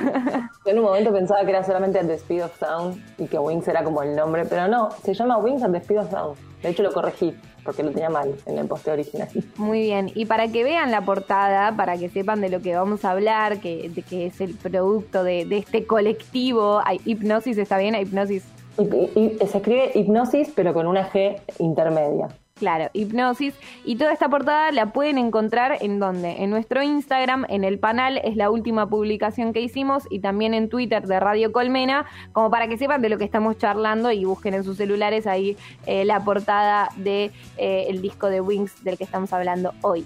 en 0.66 0.80
un 0.80 0.86
momento 0.86 1.14
pensaba 1.14 1.46
que 1.46 1.52
era 1.52 1.64
solamente 1.64 2.04
the 2.04 2.16
Speed 2.16 2.46
of 2.46 2.60
Sound 2.60 3.00
y 3.20 3.28
que 3.28 3.38
Wings 3.38 3.68
era 3.68 3.84
como 3.84 4.02
el 4.02 4.16
nombre, 4.16 4.44
pero 4.46 4.68
no, 4.68 4.90
se 5.04 5.14
llama 5.14 5.38
Wings 5.38 5.62
at 5.62 5.72
the 5.72 5.78
Speed 5.78 6.00
of 6.00 6.10
Sound. 6.10 6.36
De 6.64 6.70
hecho 6.70 6.82
lo 6.82 6.92
corregí 6.92 7.38
porque 7.64 7.84
lo 7.84 7.92
tenía 7.92 8.10
mal 8.10 8.34
en 8.48 8.58
el 8.58 8.68
poste 8.68 8.90
original. 8.90 9.28
Muy 9.58 9.82
bien, 9.82 10.12
y 10.16 10.26
para 10.26 10.48
que 10.48 10.64
vean 10.64 10.90
la 10.90 11.02
portada, 11.02 11.76
para 11.76 11.96
que 11.96 12.10
sepan 12.10 12.42
de 12.42 12.50
lo 12.50 12.60
que 12.62 12.76
vamos 12.76 13.06
a 13.06 13.12
hablar, 13.12 13.60
que, 13.60 13.88
de 13.90 14.02
que 14.02 14.26
es 14.26 14.42
el 14.42 14.56
producto 14.56 15.24
de, 15.24 15.42
este 15.52 15.86
colectivo, 15.86 16.82
hay 16.84 17.00
hipnosis, 17.06 17.60
¿está 17.60 17.78
bien? 17.78 17.94
Hipnosis. 17.94 18.44
y, 18.80 19.38
se 19.46 19.58
escribe 19.60 19.92
hipnosis 19.94 20.52
pero 20.56 20.74
con 20.74 20.88
una 20.88 21.08
G 21.08 21.40
intermedia. 21.60 22.30
Claro, 22.62 22.92
hipnosis. 22.94 23.56
Y 23.84 23.96
toda 23.96 24.14
esta 24.14 24.30
portada 24.30 24.72
la 24.72 24.94
pueden 24.94 25.18
encontrar 25.18 25.80
en 25.82 25.98
donde? 25.98 26.44
En 26.44 26.52
nuestro 26.52 26.84
Instagram, 26.84 27.48
en 27.50 27.64
el 27.64 27.80
panel, 27.80 28.22
es 28.24 28.36
la 28.36 28.52
última 28.52 28.88
publicación 28.88 29.52
que 29.52 29.62
hicimos, 29.62 30.04
y 30.12 30.20
también 30.20 30.54
en 30.54 30.70
Twitter 30.70 31.08
de 31.08 31.20
Radio 31.20 31.52
Colmena, 31.52 32.06
como 32.34 32.52
para 32.52 32.68
que 32.68 32.78
sepan 32.78 33.02
de 33.02 33.10
lo 33.10 33.18
que 33.18 33.24
estamos 33.24 33.58
charlando 33.58 34.12
y 34.12 34.26
busquen 34.26 34.54
en 34.54 34.64
sus 34.64 34.78
celulares 34.78 35.26
ahí 35.26 35.58
eh, 35.88 36.06
la 36.06 36.24
portada 36.24 36.90
de 36.98 37.32
eh, 37.58 37.98
disco 38.00 38.30
de 38.30 38.42
Wings 38.42 38.84
del 38.84 38.96
que 38.96 39.06
estamos 39.06 39.34
hablando 39.34 39.74
hoy. 39.82 40.06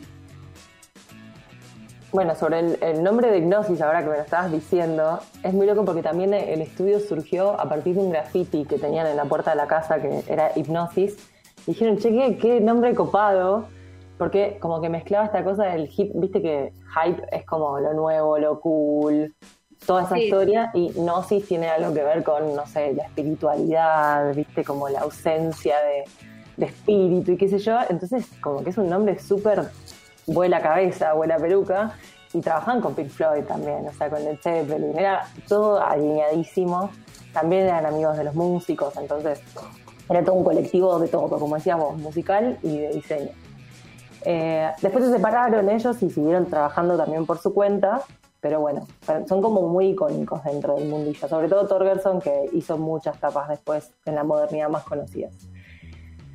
Bueno, 2.13 2.35
sobre 2.35 2.59
el, 2.59 2.77
el, 2.81 3.03
nombre 3.03 3.31
de 3.31 3.39
Hipnosis, 3.39 3.81
ahora 3.81 4.01
que 4.01 4.11
me 4.11 4.15
lo 4.15 4.21
estabas 4.21 4.49
diciendo, 4.49 5.19
es 5.43 5.53
muy 5.53 5.67
loco 5.67 5.83
porque 5.83 6.03
también 6.03 6.33
el 6.33 6.61
estudio 6.61 7.01
surgió 7.01 7.59
a 7.59 7.67
partir 7.67 7.95
de 7.95 7.99
un 7.99 8.11
graffiti 8.11 8.63
que 8.63 8.77
tenían 8.77 9.07
en 9.07 9.17
la 9.17 9.25
puerta 9.25 9.49
de 9.49 9.57
la 9.57 9.67
casa 9.67 10.01
que 10.01 10.23
era 10.29 10.53
Hipnosis 10.55 11.17
dijeron, 11.65 11.97
che, 11.97 12.37
qué, 12.37 12.59
nombre 12.61 12.93
copado, 12.93 13.67
porque 14.17 14.57
como 14.59 14.81
que 14.81 14.89
mezclaba 14.89 15.25
esta 15.25 15.43
cosa 15.43 15.65
del 15.65 15.89
hip, 15.95 16.11
viste 16.15 16.41
que 16.41 16.73
hype 16.93 17.21
es 17.31 17.45
como 17.45 17.79
lo 17.79 17.93
nuevo, 17.93 18.37
lo 18.37 18.59
cool, 18.59 19.35
toda 19.85 20.03
esa 20.03 20.17
historia, 20.17 20.71
y 20.73 20.91
Gnosis 20.93 21.47
tiene 21.47 21.67
algo 21.69 21.93
que 21.93 22.03
ver 22.03 22.23
con, 22.23 22.55
no 22.55 22.65
sé, 22.65 22.93
la 22.93 23.03
espiritualidad, 23.03 24.33
viste, 24.33 24.63
como 24.63 24.89
la 24.89 25.01
ausencia 25.01 25.75
de, 25.81 26.03
espíritu 26.57 27.33
y 27.33 27.37
qué 27.37 27.49
sé 27.49 27.59
yo, 27.59 27.77
entonces 27.89 28.27
como 28.39 28.63
que 28.63 28.69
es 28.69 28.77
un 28.77 28.87
nombre 28.89 29.19
súper 29.19 29.63
vuela 30.25 30.61
cabeza, 30.61 31.11
vuela 31.11 31.35
peluca, 31.35 31.93
y 32.35 32.41
trabajaban 32.41 32.81
con 32.81 32.95
Pink 32.95 33.09
Floyd 33.09 33.43
también, 33.43 33.87
o 33.87 33.93
sea, 33.93 34.09
con 34.09 34.21
el 34.25 34.37
Zeppelin, 34.37 34.97
era 34.97 35.25
todo 35.47 35.81
alineadísimo. 35.81 36.91
También 37.31 37.63
eran 37.63 37.85
amigos 37.85 38.17
de 38.17 38.25
los 38.25 38.35
músicos, 38.35 38.95
entonces 38.97 39.41
era 40.09 40.23
todo 40.23 40.35
un 40.35 40.43
colectivo 40.43 40.99
de 40.99 41.07
todo, 41.07 41.39
como 41.39 41.55
decíamos, 41.55 41.97
musical 41.97 42.57
y 42.61 42.77
de 42.77 42.89
diseño. 42.89 43.31
Eh, 44.23 44.71
después 44.81 45.05
se 45.05 45.11
separaron 45.11 45.69
ellos 45.69 46.01
y 46.01 46.09
siguieron 46.09 46.47
trabajando 46.47 46.97
también 46.97 47.25
por 47.25 47.37
su 47.37 47.53
cuenta, 47.53 48.01
pero 48.41 48.59
bueno, 48.59 48.87
son 49.27 49.41
como 49.41 49.61
muy 49.67 49.89
icónicos 49.89 50.43
dentro 50.43 50.75
del 50.75 50.89
mundillo, 50.89 51.27
sobre 51.27 51.47
todo 51.47 51.67
Torgerson 51.67 52.21
que 52.21 52.49
hizo 52.53 52.77
muchas 52.77 53.19
tapas 53.19 53.49
después 53.49 53.91
en 54.05 54.15
la 54.15 54.23
modernidad 54.23 54.69
más 54.69 54.83
conocidas. 54.83 55.33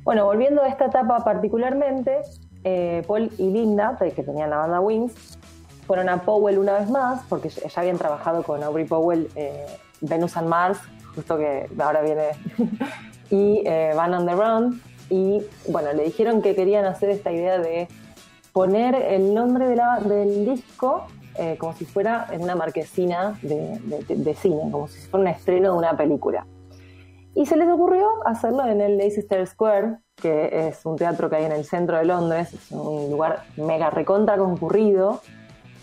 Bueno, 0.03 0.25
volviendo 0.25 0.61
a 0.63 0.67
esta 0.67 0.85
etapa 0.85 1.23
particularmente, 1.23 2.21
eh, 2.63 3.03
Paul 3.07 3.31
y 3.37 3.49
Linda, 3.49 3.97
que 3.99 4.23
tenían 4.23 4.49
la 4.49 4.57
banda 4.57 4.79
Wings, 4.79 5.37
fueron 5.85 6.09
a 6.09 6.21
Powell 6.21 6.57
una 6.57 6.79
vez 6.79 6.89
más, 6.89 7.21
porque 7.29 7.49
ya 7.49 7.69
habían 7.81 7.97
trabajado 7.97 8.43
con 8.43 8.63
Aubrey 8.63 8.85
Powell, 8.85 9.29
eh, 9.35 9.67
Venus 10.01 10.37
and 10.37 10.47
Mars, 10.47 10.79
justo 11.15 11.37
que 11.37 11.69
ahora 11.79 12.01
viene, 12.01 12.29
y 13.31 13.63
eh, 13.65 13.93
Van 13.95 14.13
on 14.13 14.25
the 14.25 14.35
Run, 14.35 14.81
y 15.09 15.41
bueno, 15.67 15.93
le 15.93 16.03
dijeron 16.03 16.41
que 16.41 16.55
querían 16.55 16.85
hacer 16.85 17.09
esta 17.09 17.31
idea 17.31 17.57
de 17.57 17.87
poner 18.53 18.95
el 18.95 19.33
nombre 19.33 19.67
del 19.67 20.45
disco 20.45 21.07
eh, 21.35 21.55
como 21.57 21.73
si 21.73 21.85
fuera 21.85 22.27
en 22.31 22.41
una 22.41 22.55
marquesina 22.55 23.39
de, 23.41 24.35
cine, 24.35 24.69
como 24.71 24.87
si 24.87 24.99
fuera 25.07 25.21
un 25.21 25.27
estreno 25.27 25.71
de 25.71 25.77
una 25.77 25.95
película. 25.95 26.45
Y 27.33 27.45
se 27.45 27.55
les 27.55 27.69
ocurrió 27.69 28.07
hacerlo 28.25 28.65
en 28.65 28.81
el 28.81 28.97
Leicester 28.97 29.47
Square, 29.47 29.99
que 30.15 30.67
es 30.67 30.85
un 30.85 30.97
teatro 30.97 31.29
que 31.29 31.37
hay 31.37 31.45
en 31.45 31.53
el 31.53 31.63
centro 31.63 31.97
de 31.97 32.05
Londres, 32.05 32.53
es 32.53 32.71
un 32.71 33.09
lugar 33.09 33.43
mega 33.55 33.89
recontra 33.89 34.37
concurrido. 34.37 35.21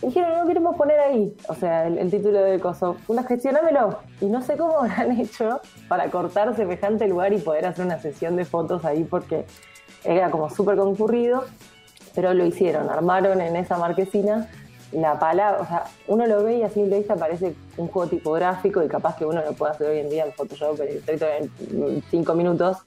Dijeron, 0.02 0.38
no 0.38 0.46
queremos 0.46 0.76
poner 0.76 1.00
ahí, 1.00 1.36
o 1.48 1.54
sea, 1.54 1.86
el, 1.86 2.10
título 2.10 2.40
del 2.42 2.60
coso. 2.60 2.96
Una 3.08 3.24
gestionámelo. 3.24 3.98
Y 4.20 4.26
no 4.26 4.42
sé 4.42 4.56
cómo 4.56 4.80
han 4.96 5.18
hecho 5.18 5.60
para 5.88 6.10
cortar 6.10 6.54
semejante 6.54 7.08
lugar 7.08 7.32
y 7.32 7.38
poder 7.38 7.66
hacer 7.66 7.84
una 7.84 7.98
sesión 7.98 8.36
de 8.36 8.44
fotos 8.44 8.84
ahí 8.84 9.04
porque 9.04 9.44
era 10.04 10.30
como 10.30 10.50
súper 10.50 10.76
concurrido. 10.76 11.44
Pero 12.14 12.34
lo 12.34 12.44
hicieron, 12.44 12.90
armaron 12.90 13.40
en 13.40 13.56
esa 13.56 13.76
marquesina 13.76 14.48
la 14.92 15.18
palabra, 15.18 15.60
o 15.60 15.66
sea, 15.66 15.84
uno 16.06 16.26
lo 16.26 16.42
ve 16.42 16.58
y 16.58 16.62
así 16.62 16.74
simple 16.74 16.98
vista 16.98 17.14
parece 17.16 17.54
un 17.76 17.88
juego 17.88 18.08
tipográfico 18.08 18.82
y 18.82 18.88
capaz 18.88 19.16
que 19.16 19.26
uno 19.26 19.42
lo 19.42 19.52
puede 19.52 19.72
hacer 19.72 19.90
hoy 19.90 19.98
en 19.98 20.08
día 20.08 20.24
en 20.24 20.32
Photoshop 20.32 20.80
en 20.80 22.02
cinco 22.10 22.34
minutos. 22.34 22.78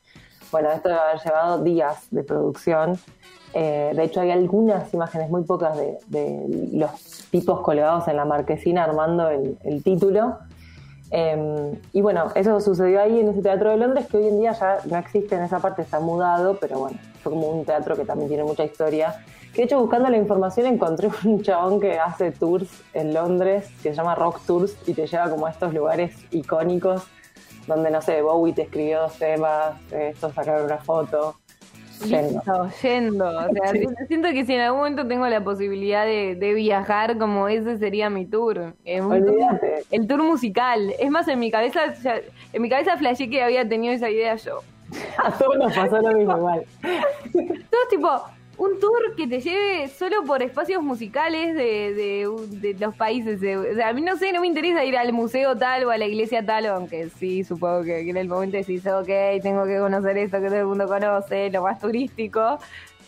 Bueno, 0.51 0.71
esto 0.71 0.89
debe 0.89 1.01
haber 1.01 1.21
llevado 1.21 1.63
días 1.63 2.07
de 2.11 2.23
producción. 2.23 2.97
Eh, 3.53 3.91
de 3.95 4.03
hecho, 4.03 4.21
hay 4.21 4.31
algunas 4.31 4.93
imágenes 4.93 5.29
muy 5.29 5.43
pocas 5.43 5.77
de, 5.77 6.69
los 6.73 7.27
tipos 7.31 7.61
colgados 7.61 8.07
en 8.07 8.17
la 8.17 8.25
marquesina 8.25 8.83
armando 8.83 9.29
el, 9.29 9.83
título. 9.83 10.37
Em, 11.09 11.75
y 11.91 12.01
bueno, 12.01 12.31
eso 12.35 12.61
sucedió 12.61 13.01
ahí 13.01 13.19
en 13.19 13.29
ese 13.29 13.41
teatro 13.41 13.71
de 13.71 13.77
Londres 13.77 14.07
que 14.07 14.17
hoy 14.17 14.27
en 14.27 14.39
día 14.39 14.53
ya 14.53 14.77
no 14.85 14.97
existe 14.97 15.35
en 15.35 15.43
esa 15.43 15.59
parte, 15.59 15.81
está 15.81 15.99
mudado, 15.99 16.57
pero 16.61 16.79
bueno, 16.79 16.97
fue 17.21 17.33
como 17.33 17.49
un 17.49 17.65
teatro 17.65 17.97
que 17.97 18.05
también 18.05 18.29
tiene 18.29 18.45
mucha 18.45 18.63
historia 18.63 19.15
que 19.53 19.61
de 19.61 19.65
hecho 19.65 19.79
buscando 19.79 20.09
la 20.09 20.17
información 20.17 20.65
encontré 20.65 21.09
un 21.25 21.41
chabón 21.41 21.79
que 21.79 21.99
hace 21.99 22.31
tours 22.31 22.69
en 22.93 23.13
Londres, 23.13 23.69
que 23.83 23.89
se 23.89 23.95
llama 23.95 24.15
Rock 24.15 24.41
Tours, 24.45 24.75
y 24.87 24.93
te 24.93 25.07
lleva 25.07 25.29
como 25.29 25.45
a 25.45 25.51
estos 25.51 25.73
lugares 25.73 26.13
icónicos, 26.31 27.03
donde 27.75 27.89
no 27.89 28.01
sé, 28.01 28.21
Bowie 28.21 28.53
te 28.53 28.63
escribió 28.63 29.01
dos 29.01 29.17
temas, 29.17 29.73
esto 29.91 30.31
sacaron 30.31 30.65
una 30.65 30.77
foto. 30.77 31.35
Yendo. 32.05 32.41
yendo. 32.81 33.29
O 33.29 33.53
sea, 33.53 34.07
siento 34.07 34.29
que 34.29 34.45
si 34.45 34.55
en 34.55 34.61
algún 34.61 34.79
momento 34.79 35.07
tengo 35.07 35.27
la 35.27 35.43
posibilidad 35.43 36.05
de, 36.05 36.53
viajar, 36.55 37.17
como 37.17 37.47
ese 37.47 37.77
sería 37.77 38.09
mi 38.09 38.25
tour. 38.25 38.73
el 38.83 40.07
tour 40.07 40.23
musical. 40.23 40.93
Es 40.99 41.11
más, 41.11 41.27
en 41.27 41.39
mi 41.39 41.51
cabeza, 41.51 41.93
en 42.53 42.61
mi 42.61 42.69
cabeza 42.69 42.97
flashé 42.97 43.29
que 43.29 43.43
había 43.43 43.67
tenido 43.67 43.93
esa 43.93 44.09
idea 44.09 44.35
yo. 44.35 44.61
A 45.17 45.31
todos 45.31 45.57
nos 45.57 45.73
pasó 45.73 46.01
lo 46.01 46.11
mismo 46.11 46.37
igual. 46.37 46.65
Todos 46.81 47.87
tipo, 47.89 48.09
un 48.57 48.79
tour 48.79 49.15
que 49.15 49.27
te 49.27 49.39
lleve 49.39 49.87
solo 49.87 50.23
por 50.23 50.43
espacios 50.43 50.83
musicales 50.83 51.55
de, 51.55 52.27
de, 52.49 52.75
los 52.79 52.95
países. 52.95 53.39
o 53.41 53.75
sea, 53.75 53.89
a 53.89 53.93
mí 53.93 54.01
no 54.01 54.17
sé, 54.17 54.31
no 54.31 54.41
me 54.41 54.47
interesa 54.47 54.83
ir 54.83 54.97
al 54.97 55.13
museo 55.13 55.57
tal 55.57 55.85
o 55.85 55.91
a 55.91 55.97
la 55.97 56.05
iglesia 56.05 56.45
tal, 56.45 56.65
aunque 56.67 57.09
sí, 57.09 57.43
supongo 57.43 57.83
que, 57.83 58.01
en 58.09 58.17
el 58.17 58.27
momento 58.27 58.57
decís, 58.57 58.85
ok, 58.85 59.41
tengo 59.41 59.65
que 59.65 59.79
conocer 59.79 60.17
esto 60.17 60.39
que 60.41 60.47
todo 60.47 60.59
el 60.59 60.65
mundo 60.65 60.87
conoce, 60.87 61.49
lo 61.49 61.63
más 61.63 61.79
turístico. 61.79 62.59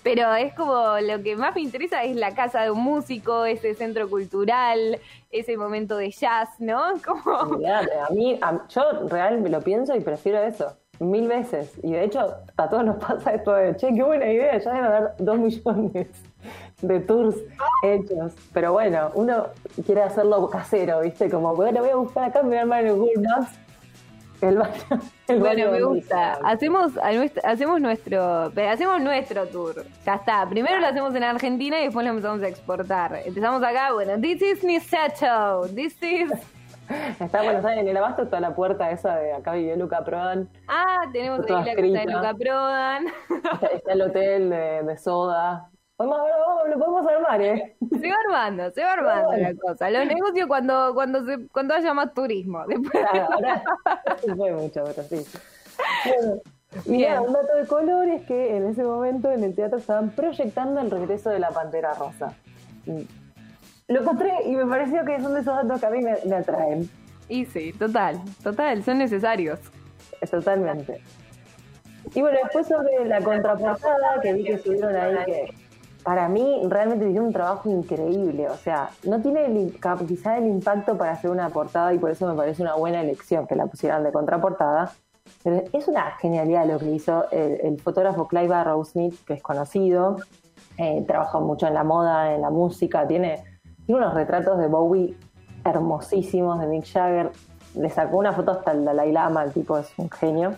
Pero 0.02 0.34
es 0.34 0.54
como 0.54 1.00
lo 1.00 1.24
que 1.24 1.38
más 1.38 1.56
me 1.56 1.62
interesa 1.62 2.04
es 2.04 2.18
la 2.18 2.36
casa 2.36 2.64
de 2.64 2.72
un 2.72 2.84
músico, 2.84 3.46
ese 3.46 3.74
centro 3.74 4.10
cultural, 4.10 5.00
ese 5.32 5.56
momento 5.56 5.96
de 5.96 6.12
jazz, 6.12 6.50
¿no? 6.60 6.94
Como... 7.06 7.66
a 7.66 8.10
mí, 8.10 8.38
yo 8.68 9.08
real 9.08 9.40
me 9.40 9.50
lo 9.50 9.62
pienso 9.62 9.96
y 9.96 10.02
prefiero 10.02 10.40
eso 10.44 10.76
mil 11.00 11.28
veces. 11.28 11.72
Y 11.84 11.92
de 11.92 12.04
hecho, 12.04 12.36
a 12.58 12.70
todos 12.70 12.86
nos 12.86 12.98
pasa 12.98 13.34
esto 13.34 13.54
de, 13.54 13.76
che, 13.76 13.94
qué 13.94 14.04
buena 14.04 14.26
idea, 14.26 14.58
ya 14.58 14.74
deben 14.74 14.86
haber 14.86 15.10
dos 15.18 15.38
millones 15.38 16.08
de 16.82 17.00
tours 17.00 17.36
hechos. 17.84 18.34
Pero 18.54 18.74
bueno, 18.74 19.12
uno 19.16 19.48
quiere 19.86 20.04
hacerlo 20.04 20.50
casero, 20.50 21.02
¿viste? 21.02 21.30
Como, 21.30 21.56
bueno, 21.56 21.82
voy 21.82 21.90
a 21.90 21.96
buscar 21.96 22.26
acá, 22.26 22.42
me 22.42 22.50
voy 22.50 22.58
a 22.58 22.62
armar 22.62 22.86
en 22.86 22.98
Google 22.98 23.28
Maps. 23.28 23.60
El 24.42 24.58
baño, 24.58 24.74
el 25.30 25.40
bueno, 25.40 25.72
me 25.72 25.82
gusta. 25.84 26.34
Hacemos, 26.44 26.92
hacemos 27.46 27.80
nuestro 27.80 28.52
hacemos 28.70 29.02
nuestro 29.02 29.48
tour. 29.48 29.86
Ya 30.06 30.16
está. 30.16 30.46
Primero 30.50 30.82
lo 30.82 30.88
hacemos 30.88 31.16
en 31.16 31.24
Argentina 31.24 31.80
y 31.80 31.86
después 31.86 32.06
lo 32.06 32.10
empezamos 32.10 32.42
a 32.42 32.50
exportar. 32.50 33.22
Empezamos 33.26 33.64
acá, 33.64 33.94
bueno, 33.94 34.20
this 34.20 34.42
is 34.42 34.62
Niceto. 34.66 35.66
This 35.74 35.96
is 36.04 36.30
Está 37.20 37.44
bueno, 37.44 37.62
¿saben? 37.62 37.80
En 37.80 37.88
el 37.88 37.98
abasto 37.98 38.24
está 38.24 38.40
la 38.40 38.56
puerta 38.56 38.92
esa 38.92 39.16
de 39.18 39.34
acá 39.34 39.54
vivió 39.54 39.76
Luca 39.76 40.04
Prodan. 40.04 40.50
Ah, 40.68 41.06
tenemos 41.12 41.40
ahí 41.40 41.52
la 41.52 41.64
casa 41.64 41.76
de 41.76 42.06
Luca 42.06 42.34
Prodan. 42.34 43.06
Está, 43.74 43.94
el 43.94 44.02
hotel 44.02 44.50
de, 44.50 44.98
soda. 44.98 45.70
lo 46.00 46.80
podemos 46.80 47.08
armar, 47.08 47.42
¿eh? 47.42 47.76
Se 48.02 48.10
va 48.10 48.16
armando, 48.28 48.72
se 48.72 48.84
va 48.84 48.94
armando 48.94 49.38
la 49.38 49.54
cosa. 49.56 49.90
Los 49.90 50.06
negocios 50.08 50.48
cuando, 50.48 50.94
cuando, 50.94 51.26
se, 51.26 51.48
cuando 51.50 51.74
haya 51.74 51.94
más 51.94 52.14
turismo. 52.14 52.66
Después... 52.68 53.06
ahora 53.06 53.64
se 54.18 54.36
fue 54.36 54.52
mucho, 54.52 54.84
pero 54.84 55.04
sí. 55.04 55.26
mira, 56.86 57.22
un 57.22 57.34
dato 57.34 57.56
de 57.56 57.68
color 57.68 58.08
es 58.10 58.24
que 58.24 58.56
en 58.56 58.68
ese 58.68 58.84
momento 58.84 59.32
en 59.32 59.44
el 59.44 59.56
teatro 59.56 59.80
estaban 59.80 60.10
proyectando 60.12 60.82
el 60.82 60.92
regreso 60.92 61.30
de 61.30 61.40
la 61.40 61.52
Pantera 61.52 61.94
Rosa. 61.94 62.34
Lo 63.88 64.02
encontré 64.02 64.32
y 64.46 64.56
me 64.56 64.66
pareció 64.66 65.04
que 65.04 65.22
son 65.22 65.34
de 65.34 65.42
esos 65.42 65.56
datos 65.56 65.80
que 65.80 65.86
a 65.86 65.90
mí 65.90 66.00
me, 66.02 66.36
atraen. 66.36 66.90
Y 67.28 67.46
sí, 67.46 67.74
total, 67.74 68.22
total, 68.42 68.84
son 68.84 68.98
necesarios. 68.98 69.60
Totalmente. 70.30 71.02
Y 72.14 72.22
bueno, 72.22 72.38
después 72.42 72.68
sobre 72.68 73.06
la 73.06 73.22
contraportada 73.22 74.22
que 74.22 74.34
vi 74.34 74.44
que 74.44 74.58
subieron 74.58 74.96
ahí, 74.96 75.16
que 75.26 75.54
para 76.04 76.28
mí 76.28 76.62
realmente 76.68 77.06
tiene 77.06 77.22
un 77.22 77.34
trabajo 77.34 77.70
increíble. 77.70 78.50
O 78.50 78.56
sea, 78.56 78.90
no 79.04 79.22
tiene 79.22 79.46
el, 79.46 79.80
quizá 80.08 80.38
el 80.38 80.48
impacto 80.48 80.98
para 80.98 81.14
hacer 81.14 81.30
una 81.30 81.50
portada 81.50 81.94
y 81.94 81.98
por 81.98 82.12
eso 82.12 82.28
me 82.28 82.36
parece 82.36 82.62
una 82.62 82.76
buena 82.76 83.02
elección 83.02 83.48
que 83.48 83.56
la 83.56 83.66
pusieran 83.68 84.04
de 84.04 84.12
contraportada. 84.12 84.94
Pero 85.44 85.64
es 85.72 85.88
una 85.88 86.12
genialidad 86.18 86.68
lo 86.68 86.80
que 86.80 86.92
hizo 86.92 87.30
el, 87.32 87.80
fotógrafo 87.82 88.28
Clive 88.28 88.54
Arrowsmith, 88.54 89.26
que 89.26 89.34
es 89.34 89.42
conocido. 89.42 90.18
Eh, 90.78 91.04
trabajó 91.08 91.42
mucho 91.42 91.68
en 91.68 91.74
la 91.74 91.84
moda, 91.84 92.34
en 92.34 92.42
la 92.42 92.50
música, 92.50 93.08
tiene 93.08 93.44
tiene 93.86 94.02
unos 94.02 94.14
retratos 94.14 94.58
de 94.60 94.68
Bowie 94.68 95.16
hermosísimos 95.66 96.60
de 96.60 96.68
Mick 96.68 96.86
Jagger. 96.86 97.32
Le 97.76 97.90
sacó 97.90 98.18
una 98.18 98.34
foto 98.34 98.52
hasta 98.52 98.72
el 98.72 98.86
Dalai 98.86 99.12
Lama, 99.12 99.44
el 99.44 99.52
tipo 99.52 99.78
es 99.78 99.92
un 99.98 100.10
genio. 100.10 100.56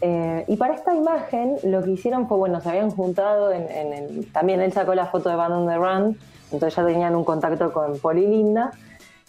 Eh, 0.00 0.44
y 0.46 0.56
para 0.56 0.74
esta 0.74 0.94
imagen 0.94 1.56
lo 1.64 1.82
que 1.82 1.90
hicieron 1.90 2.28
fue, 2.28 2.36
bueno, 2.36 2.60
se 2.60 2.68
habían 2.68 2.90
juntado 2.90 3.50
en, 3.50 3.92
el, 3.92 4.32
también 4.32 4.60
él 4.60 4.72
sacó 4.72 4.94
la 4.94 5.06
foto 5.06 5.28
de 5.28 5.34
Band 5.34 5.54
on 5.54 5.66
the 5.66 5.76
Run, 5.76 6.18
entonces 6.52 6.76
ya 6.76 6.86
tenían 6.86 7.16
un 7.16 7.24
contacto 7.24 7.72
con 7.72 7.98
Paul 7.98 8.18
y 8.18 8.26
Linda, 8.28 8.70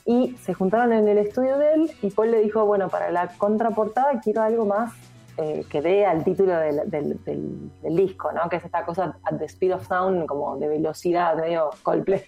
y 0.06 0.36
se 0.44 0.54
juntaron 0.54 0.94
en 0.94 1.08
el 1.08 1.18
estudio 1.18 1.58
de 1.58 1.74
él 1.74 1.92
y 2.04 2.12
Paul 2.12 2.30
le 2.30 2.42
dijo, 2.42 2.66
bueno, 2.66 2.88
para 2.88 3.10
la 3.10 3.30
contraportada 3.30 4.22
quiero 4.22 4.44
algo 4.44 4.68
más 4.68 4.94
eh, 5.38 5.66
que 5.70 5.82
dé 5.82 6.06
al 6.06 6.24
título 6.24 6.56
del, 6.56 7.20
disco, 7.84 8.32
¿no? 8.32 8.48
Que 8.48 8.58
es 8.58 8.66
esta 8.66 8.86
cosa 8.86 9.18
at 9.24 9.38
the 9.40 9.46
speed 9.46 9.74
of 9.74 9.88
sound, 9.88 10.28
como 10.28 10.56
de 10.58 10.68
velocidad, 10.68 11.36
medio 11.36 11.72
Coldplay 11.82 12.24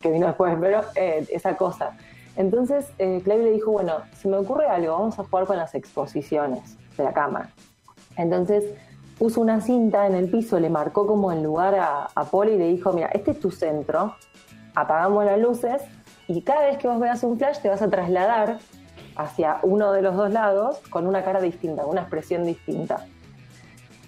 que 0.00 0.10
vino 0.10 0.26
después, 0.26 0.56
pero 0.60 0.80
eh, 0.94 1.26
esa 1.30 1.56
cosa. 1.56 1.96
Entonces, 2.36 2.86
eh, 2.98 3.20
le 3.24 3.50
dijo, 3.50 3.72
bueno, 3.72 3.94
si 4.16 4.28
me 4.28 4.36
ocurre 4.36 4.66
algo, 4.68 4.92
vamos 4.92 5.18
a 5.18 5.24
jugar 5.24 5.46
con 5.46 5.56
las 5.56 5.74
exposiciones 5.74 6.76
de 6.96 7.04
la 7.04 7.12
cámara. 7.12 7.50
Entonces, 8.16 8.64
puso 9.18 9.40
una 9.40 9.60
cinta 9.60 10.06
en 10.06 10.14
el 10.14 10.30
piso, 10.30 10.60
le 10.60 10.70
marcó 10.70 11.06
como 11.06 11.32
el 11.32 11.42
lugar 11.42 11.74
a, 11.74 12.08
a 12.14 12.24
Poli 12.24 12.52
y 12.52 12.58
le 12.58 12.68
dijo, 12.68 12.92
mira, 12.92 13.08
este 13.08 13.32
es 13.32 13.40
tu 13.40 13.50
centro, 13.50 14.14
apagamos 14.74 15.24
las 15.24 15.38
luces 15.40 15.82
y 16.28 16.42
cada 16.42 16.66
vez 16.66 16.78
que 16.78 16.86
vos 16.86 17.00
veas 17.00 17.24
un 17.24 17.36
flash 17.36 17.58
te 17.58 17.68
vas 17.68 17.82
a 17.82 17.90
trasladar 17.90 18.58
hacia 19.16 19.58
uno 19.62 19.90
de 19.92 20.02
los 20.02 20.14
dos 20.14 20.32
lados 20.32 20.78
con 20.90 21.08
una 21.08 21.24
cara 21.24 21.40
distinta, 21.40 21.84
una 21.86 22.02
expresión 22.02 22.44
distinta. 22.44 23.04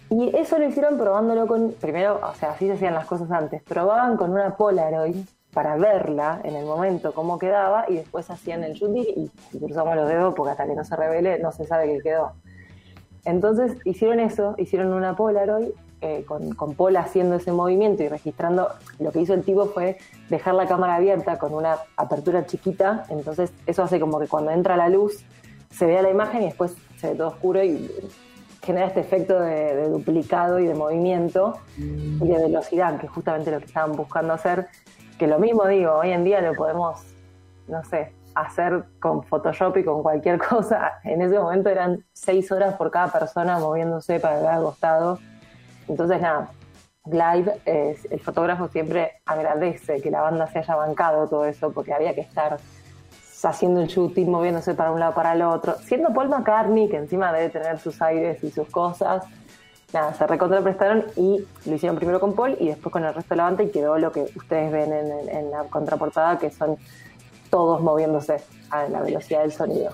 Y 0.09 0.37
eso 0.37 0.59
lo 0.59 0.69
hicieron 0.69 0.97
probándolo 0.99 1.49
con, 1.49 1.73
primero, 1.73 2.21
o 2.23 2.35
sea, 2.35 2.53
así 2.53 2.67
se 2.67 2.75
hacían 2.75 2.95
las 2.95 3.07
cosas 3.07 3.31
antes, 3.33 3.63
probaban 3.63 4.17
con 4.17 4.31
una 4.31 4.57
Polaroid 4.57 5.25
para 5.53 5.77
verla 5.77 6.41
en 6.45 6.55
el 6.55 6.65
momento 6.65 7.13
cómo 7.13 7.39
quedaba 7.39 7.85
y 7.89 7.97
después 7.97 8.31
hacían 8.31 8.63
el 8.63 8.75
shooting 8.75 9.31
y 9.53 9.59
cruzamos 9.59 9.97
los 9.97 10.09
dedos 10.09 10.35
porque 10.35 10.53
hasta 10.53 10.67
que 10.67 10.75
no 10.75 10.85
se 10.85 10.97
revele 10.97 11.39
no 11.39 11.53
se 11.53 11.67
sabe 11.67 11.87
qué 11.87 12.01
quedó. 12.01 12.33
Entonces 13.25 13.77
hicieron 13.85 14.21
eso, 14.21 14.55
hicieron 14.59 14.93
una 14.93 15.17
Polaroid 15.17 15.71
eh, 16.03 16.25
con, 16.27 16.55
con 16.55 16.75
Paul 16.75 16.97
haciendo 16.97 17.37
ese 17.37 17.53
movimiento 17.53 18.03
y 18.03 18.09
registrando, 18.09 18.69
lo 18.99 19.13
que 19.13 19.21
hizo 19.21 19.35
el 19.35 19.43
tipo 19.43 19.67
fue 19.67 19.99
dejar 20.31 20.55
la 20.55 20.67
cámara 20.67 20.95
abierta 20.95 21.39
con 21.39 21.53
una 21.53 21.77
apertura 21.97 22.47
chiquita, 22.47 23.05
entonces 23.11 23.53
eso 23.67 23.83
hace 23.83 24.01
como 24.01 24.19
que 24.19 24.27
cuando 24.27 24.51
entra 24.51 24.79
la 24.79 24.89
luz 24.89 25.23
se 25.71 25.85
vea 25.85 26.01
la 26.01 26.11
imagen 26.11 26.43
y 26.43 26.47
después 26.47 26.75
se 26.97 27.11
ve 27.11 27.17
todo 27.17 27.29
oscuro 27.29 27.63
y 27.63 27.91
genera 28.63 28.87
este 28.87 29.01
efecto 29.01 29.41
de, 29.41 29.89
duplicado 29.89 30.59
y 30.59 30.67
de 30.67 30.75
movimiento 30.75 31.59
y 31.77 32.27
de 32.27 32.39
velocidad, 32.39 32.99
que 32.99 33.07
es 33.07 33.13
justamente 33.13 33.51
lo 33.51 33.59
que 33.59 33.67
estaban 33.67 33.93
buscando 33.93 34.33
hacer, 34.33 34.69
que 35.21 35.27
lo 35.27 35.39
mismo 35.39 35.67
digo, 35.67 35.97
hoy 35.97 36.13
en 36.13 36.25
día 36.25 36.41
lo 36.41 36.55
podemos, 36.55 36.99
no 37.69 37.85
sé, 37.85 38.15
hacer 38.35 38.85
con 39.01 39.23
Photoshop 39.23 39.77
y 39.77 39.85
con 39.85 40.03
cualquier 40.03 40.39
cosa. 40.49 40.93
En 41.05 41.21
ese 41.21 41.39
momento 41.39 41.69
eran 41.69 42.07
seis 42.15 42.51
horas 42.51 42.75
por 42.77 42.91
cada 42.91 43.09
persona 43.09 43.59
moviéndose 43.59 44.19
para 44.19 44.41
cada 44.41 44.63
costado. 44.63 45.19
Entonces, 45.89 46.23
nada, 46.23 46.49
live, 47.05 47.53
el 47.67 48.21
fotógrafo 48.21 48.69
siempre 48.69 49.21
agradece 49.27 50.01
que 50.01 50.11
la 50.11 50.23
banda 50.23 50.47
se 50.47 50.61
haya 50.61 50.75
bancado 50.75 51.29
todo 51.29 51.45
eso, 51.45 51.71
porque 51.71 51.93
había 51.93 52.15
que 52.15 52.23
estar 52.23 52.57
haciendo 53.43 53.83
el 53.83 53.89
shooting, 53.89 54.31
moviéndose 54.31 54.73
para 54.73 54.91
un 54.91 55.01
lado 55.01 55.13
para 55.13 55.35
el 55.35 55.43
otro. 55.43 55.75
Siendo 55.81 56.15
Paul 56.15 56.31
McCartney, 56.31 56.89
que 56.89 56.97
encima 56.97 57.31
debe 57.31 57.51
tener 57.51 57.79
sus 57.79 58.01
aires 58.01 58.43
y 58.43 58.51
sus 58.51 58.71
cosas, 58.71 59.23
nada, 59.93 60.15
se 60.15 60.27
recontraprestaron 60.27 61.05
y 61.17 61.45
lo 61.67 61.75
hicieron 61.75 61.97
primero 61.97 62.21
con 62.21 62.35
Paul 62.35 62.57
y 62.61 62.69
después 62.69 62.93
con 62.93 63.05
el 63.05 63.15
resto 63.15 63.35
de 63.35 63.37
la 63.37 63.45
banda 63.45 63.63
y 63.63 63.71
quedó 63.71 63.99
lo 63.99 64.13
que 64.13 64.23
ustedes 64.37 64.73
ven 64.73 64.93
en 64.93 65.51
la 65.51 65.65
contraportada, 65.65 66.39
que 66.39 66.51
son 66.51 66.77
todos 67.51 67.81
moviéndose 67.81 68.37
a 68.71 68.89
la 68.89 69.03
velocidad 69.03 69.41
del 69.43 69.53
sonido. 69.53 69.93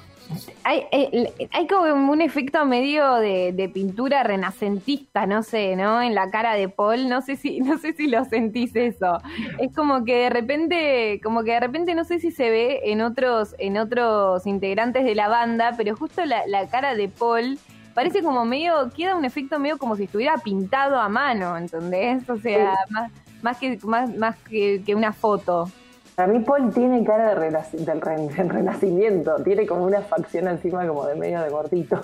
Hay, 0.64 0.86
eh, 0.90 1.32
hay, 1.52 1.66
como 1.68 2.10
un 2.10 2.20
efecto 2.20 2.64
medio 2.64 3.14
de, 3.14 3.70
pintura 3.72 4.24
renacentista, 4.24 5.26
no 5.26 5.42
sé, 5.42 5.76
¿no? 5.76 6.02
En 6.02 6.14
la 6.14 6.30
cara 6.30 6.54
de 6.54 6.68
Paul, 6.68 7.08
no 7.08 7.22
sé 7.22 7.36
si, 7.36 7.60
no 7.60 7.78
sé 7.78 7.92
si 7.92 8.08
lo 8.08 8.24
sentís 8.24 8.74
eso. 8.74 9.20
Es 9.60 9.74
como 9.74 10.04
que 10.04 10.16
de 10.16 10.30
repente, 10.30 11.20
como 11.22 11.44
que 11.44 11.52
de 11.52 11.60
repente 11.60 11.94
no 11.94 12.04
sé 12.04 12.18
si 12.18 12.32
se 12.32 12.50
ve 12.50 12.80
en 12.84 13.02
otros, 13.02 13.54
en 13.58 13.78
otros 13.78 14.46
integrantes 14.46 15.04
de 15.04 15.14
la 15.14 15.28
banda, 15.28 15.74
pero 15.76 15.96
justo 15.96 16.22
la, 16.24 16.66
cara 16.68 16.94
de 16.94 17.08
Paul 17.08 17.58
parece 17.96 18.22
como 18.22 18.44
medio, 18.44 18.88
queda 18.94 19.16
un 19.16 19.24
efecto 19.24 19.58
medio 19.58 19.76
como 19.76 19.96
si 19.96 20.04
estuviera 20.04 20.36
pintado 20.36 21.00
a 21.00 21.08
mano, 21.08 21.56
¿entendés? 21.56 22.30
O 22.30 22.36
sea, 22.36 22.74
más, 22.90 23.10
más 23.42 23.58
que, 23.58 23.76
más, 23.82 24.14
más 24.16 24.36
que 24.36 24.94
una 24.94 25.12
foto. 25.12 25.68
Para 26.16 26.32
mí 26.32 26.40
Paul 26.40 26.72
tiene 26.72 27.04
cara 27.04 27.34
de 27.34 27.50
del, 27.72 28.00
renacimiento, 28.00 29.36
tiene 29.44 29.66
como 29.66 29.84
una 29.84 30.00
facción 30.00 30.48
encima 30.48 30.86
como 30.88 31.04
de 31.04 31.14
medio 31.14 31.42
de 31.42 31.50
gordito 31.50 32.00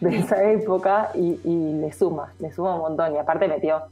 de 0.00 0.16
esa 0.16 0.44
época 0.44 1.10
y, 1.14 1.36
le 1.44 1.92
suma, 1.92 2.32
le 2.38 2.52
suma 2.52 2.76
un 2.76 2.82
montón. 2.82 3.16
Y 3.16 3.18
aparte 3.18 3.48
metió, 3.48 3.82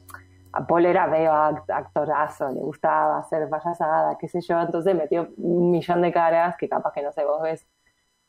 a 0.53 0.67
Paul 0.69 0.87
era 0.87 1.09
medio 1.09 1.33
actorazo, 1.33 2.49
le 2.51 2.61
gustaba 2.61 3.19
hacer 3.19 3.49
payasada, 3.49 4.17
qué 4.19 4.29
sé 4.29 4.41
yo, 4.41 4.61
entonces 4.61 4.95
metió 4.95 5.29
un 5.39 5.73
millón 5.73 6.01
de 6.03 6.13
caras 6.13 6.57
que 6.57 6.69
capaz 6.69 6.93
que 6.93 7.03
no 7.03 7.11
sé, 7.11 7.25
vos 7.25 7.43
ves 7.43 7.67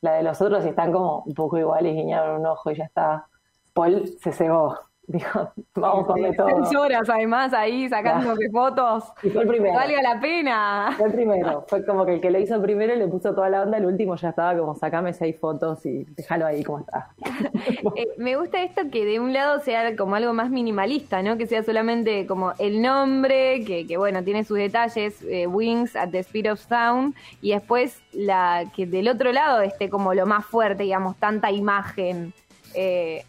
la 0.02 0.14
de 0.14 0.24
los 0.24 0.42
otros 0.42 0.66
están 0.66 0.92
como 0.92 1.24
un 1.26 1.34
poco 1.34 1.58
iguales, 1.58 1.96
guiñaron 1.96 2.42
un 2.42 2.48
ojo 2.48 2.72
y 2.72 2.76
ya 2.76 2.86
está. 2.86 3.28
Paul 3.74 4.08
se 4.20 4.32
cebó. 4.32 4.91
Dijo, 5.12 5.52
vamos 5.76 6.06
con 6.06 6.22
de 6.22 6.34
todo. 6.34 6.48
Seis 6.64 6.78
horas 6.78 7.10
además 7.10 7.54
ahí 7.54 7.90
sacándose 7.90 8.50
fotos. 8.50 9.04
Y 9.24 9.30
fue 9.30 9.42
el 9.42 9.48
primero. 9.48 9.76
Valga 9.76 10.02
la 10.02 10.20
pena. 10.22 10.94
Fue 10.98 11.08
el 11.08 11.14
primero. 11.14 11.66
Fue 11.68 11.86
como 11.86 12.06
que 12.06 12.16
el 12.16 12.22
que 12.22 12.32
lo 12.32 12.40
hizo 12.40 12.62
primero 12.62 12.96
le 12.96 13.08
puso 13.08 13.34
toda 13.36 13.50
la 13.50 13.64
onda, 13.64 13.78
el 13.78 13.86
último 13.86 14.16
ya 14.16 14.30
estaba 14.30 14.58
como 14.58 14.76
sacame 14.76 15.14
seis 15.14 15.38
fotos 15.40 15.86
y 15.86 16.06
déjalo 16.16 16.46
ahí 16.46 16.64
como 16.64 16.80
está. 16.80 17.10
Eh, 17.96 18.08
me 18.18 18.36
gusta 18.38 18.64
esto 18.64 18.84
que 18.92 19.06
de 19.06 19.20
un 19.20 19.34
lado 19.34 19.60
sea 19.60 19.96
como 19.96 20.16
algo 20.16 20.34
más 20.34 20.50
minimalista, 20.50 21.22
¿no? 21.22 21.38
Que 21.38 21.46
sea 21.46 21.64
solamente 21.64 22.26
como 22.26 22.54
el 22.58 22.82
nombre, 22.82 23.64
que, 23.66 23.86
que 23.86 23.98
bueno, 23.98 24.24
tiene 24.24 24.44
sus 24.44 24.58
detalles, 24.58 25.22
eh, 25.24 25.48
Wings 25.48 25.96
at 25.96 26.10
the 26.10 26.20
Speed 26.20 26.52
of 26.52 26.60
Sound, 26.60 27.16
y 27.42 27.52
después 27.52 28.02
la 28.14 28.64
que 28.76 28.86
del 28.86 29.10
otro 29.10 29.32
lado 29.32 29.62
esté 29.62 29.90
como 29.90 30.14
lo 30.14 30.26
más 30.26 30.46
fuerte, 30.46 30.84
digamos, 30.84 31.18
tanta 31.18 31.52
imagen. 31.52 32.34
Eh, 32.74 33.26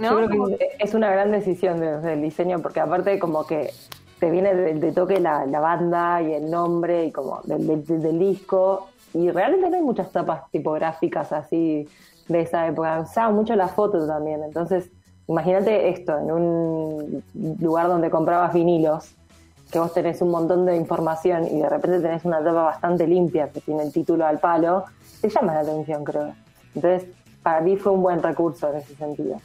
yo 0.00 0.16
creo 0.16 0.28
que 0.28 0.68
es 0.78 0.94
una 0.94 1.10
gran 1.10 1.30
decisión 1.32 1.80
desde 1.80 2.14
el 2.14 2.22
diseño, 2.22 2.60
porque 2.60 2.80
aparte 2.80 3.18
como 3.18 3.46
que 3.46 3.70
te 4.18 4.30
viene 4.30 4.54
de, 4.54 4.92
toque 4.92 5.20
la, 5.20 5.44
banda 5.44 6.22
y 6.22 6.32
el 6.32 6.50
nombre 6.50 7.06
y 7.06 7.12
como 7.12 7.40
del, 7.44 8.18
disco, 8.18 8.88
y 9.12 9.30
realmente 9.30 9.68
no 9.70 9.76
hay 9.76 9.82
muchas 9.82 10.10
tapas 10.10 10.50
tipográficas 10.50 11.32
así 11.32 11.88
de 12.28 12.40
esa 12.40 12.66
época. 12.66 13.00
Usaba 13.00 13.30
mucho 13.30 13.54
la 13.56 13.68
foto 13.68 14.06
también, 14.06 14.42
entonces 14.42 14.90
imagínate 15.28 15.88
esto, 15.88 16.18
en 16.18 16.30
un 16.30 17.22
lugar 17.60 17.88
donde 17.88 18.10
comprabas 18.10 18.54
vinilos, 18.54 19.14
que 19.70 19.78
vos 19.78 19.92
tenés 19.92 20.22
un 20.22 20.30
montón 20.30 20.64
de 20.64 20.76
información 20.76 21.46
y 21.46 21.58
de 21.60 21.68
repente 21.68 22.00
tenés 22.00 22.24
una 22.24 22.38
tapa 22.38 22.62
bastante 22.62 23.06
limpia 23.06 23.48
que 23.48 23.60
tiene 23.60 23.82
el 23.82 23.92
título 23.92 24.24
al 24.24 24.38
palo, 24.38 24.84
te 25.20 25.28
llama 25.28 25.54
la 25.54 25.60
atención, 25.60 26.04
creo. 26.04 26.32
Entonces, 26.74 27.08
para 27.42 27.60
mí 27.60 27.76
fue 27.76 27.92
un 27.92 28.02
buen 28.02 28.22
recurso 28.22 28.70
en 28.70 28.76
ese 28.76 28.94
sentido. 28.94 29.40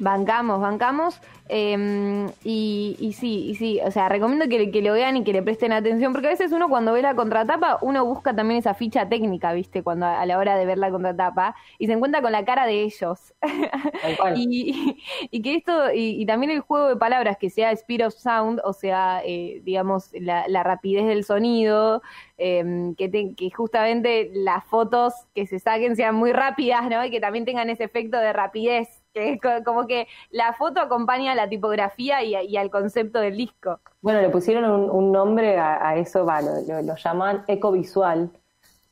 Bancamos, 0.00 0.62
bancamos. 0.62 1.20
Em, 1.50 2.28
y, 2.42 2.96
y, 2.98 3.12
sí, 3.12 3.50
y 3.50 3.54
sí, 3.56 3.80
o 3.84 3.90
sea, 3.90 4.08
recomiendo 4.08 4.48
que, 4.48 4.70
que, 4.70 4.80
lo 4.80 4.94
vean 4.94 5.18
y 5.18 5.24
que 5.24 5.32
le 5.34 5.42
presten 5.42 5.72
atención, 5.72 6.12
porque 6.12 6.28
a 6.28 6.30
veces 6.30 6.52
uno 6.52 6.70
cuando 6.70 6.94
ve 6.94 7.02
la 7.02 7.14
contratapa, 7.14 7.78
uno 7.82 8.04
busca 8.06 8.34
también 8.34 8.60
esa 8.60 8.72
ficha 8.72 9.10
técnica, 9.10 9.52
¿viste? 9.52 9.82
Cuando 9.82 10.06
a, 10.06 10.24
la 10.24 10.38
hora 10.38 10.56
de 10.56 10.64
ver 10.64 10.78
la 10.78 10.90
contratapa, 10.90 11.54
y 11.78 11.86
se 11.86 11.92
encuentra 11.92 12.22
con 12.22 12.32
la 12.32 12.46
cara 12.46 12.66
de 12.66 12.82
ellos. 12.82 13.34
y, 14.36 14.96
y, 15.30 15.42
que 15.42 15.56
esto, 15.56 15.92
y, 15.92 16.24
también 16.24 16.50
el 16.50 16.60
juego 16.60 16.88
de 16.88 16.96
palabras, 16.96 17.36
que 17.36 17.50
sea 17.50 17.70
speed 17.72 18.06
of 18.06 18.14
sound, 18.14 18.62
o 18.64 18.72
sea, 18.72 19.20
eh, 19.26 19.60
digamos, 19.62 20.12
la, 20.14 20.48
la, 20.48 20.62
rapidez 20.62 21.06
del 21.06 21.24
sonido, 21.24 22.00
eh, 22.38 22.94
que, 22.96 23.34
que 23.36 23.50
justamente 23.50 24.30
las 24.32 24.64
fotos 24.64 25.12
que 25.34 25.46
se 25.46 25.58
saquen 25.58 25.94
sean 25.94 26.14
muy 26.14 26.32
rápidas, 26.32 26.88
¿no? 26.88 27.04
Y 27.04 27.10
que 27.10 27.20
también 27.20 27.44
tengan 27.44 27.68
ese 27.68 27.84
efecto 27.84 28.16
de 28.16 28.32
rapidez 28.32 28.99
que 29.12 29.32
es 29.32 29.40
como 29.64 29.86
que 29.86 30.06
la 30.30 30.52
foto 30.54 30.80
acompaña 30.80 31.32
a 31.32 31.34
la 31.34 31.48
tipografía 31.48 32.22
y, 32.22 32.56
al 32.56 32.70
concepto 32.70 33.20
del 33.20 33.36
disco. 33.36 33.80
Bueno, 34.00 34.20
le 34.20 34.30
pusieron 34.30 34.90
un, 34.90 35.12
nombre 35.12 35.58
a, 35.58 35.96
eso, 35.96 36.24
va, 36.24 36.40
lo, 36.42 36.96
llaman 36.96 37.44
ecovisual. 37.46 38.30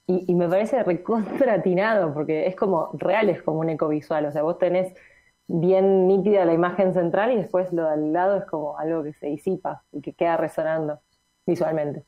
Y, 0.06 0.24
y 0.26 0.34
me 0.34 0.48
parece 0.48 0.82
recontratinado, 0.82 2.14
porque 2.14 2.46
es 2.46 2.56
como, 2.56 2.90
real 2.94 3.28
es 3.28 3.42
como 3.42 3.60
un 3.60 3.70
ecovisual. 3.70 4.26
O 4.26 4.32
sea, 4.32 4.42
vos 4.42 4.58
tenés 4.58 4.94
bien 5.48 6.06
nítida 6.06 6.44
la 6.44 6.52
imagen 6.52 6.92
central 6.92 7.32
y 7.32 7.36
después 7.36 7.72
lo 7.72 7.84
de 7.84 7.90
al 7.90 8.12
lado 8.12 8.36
es 8.36 8.44
como 8.44 8.78
algo 8.78 9.02
que 9.02 9.14
se 9.14 9.26
disipa 9.26 9.82
y 9.92 10.02
que 10.02 10.12
queda 10.12 10.36
resonando 10.36 11.00
visualmente. 11.46 12.04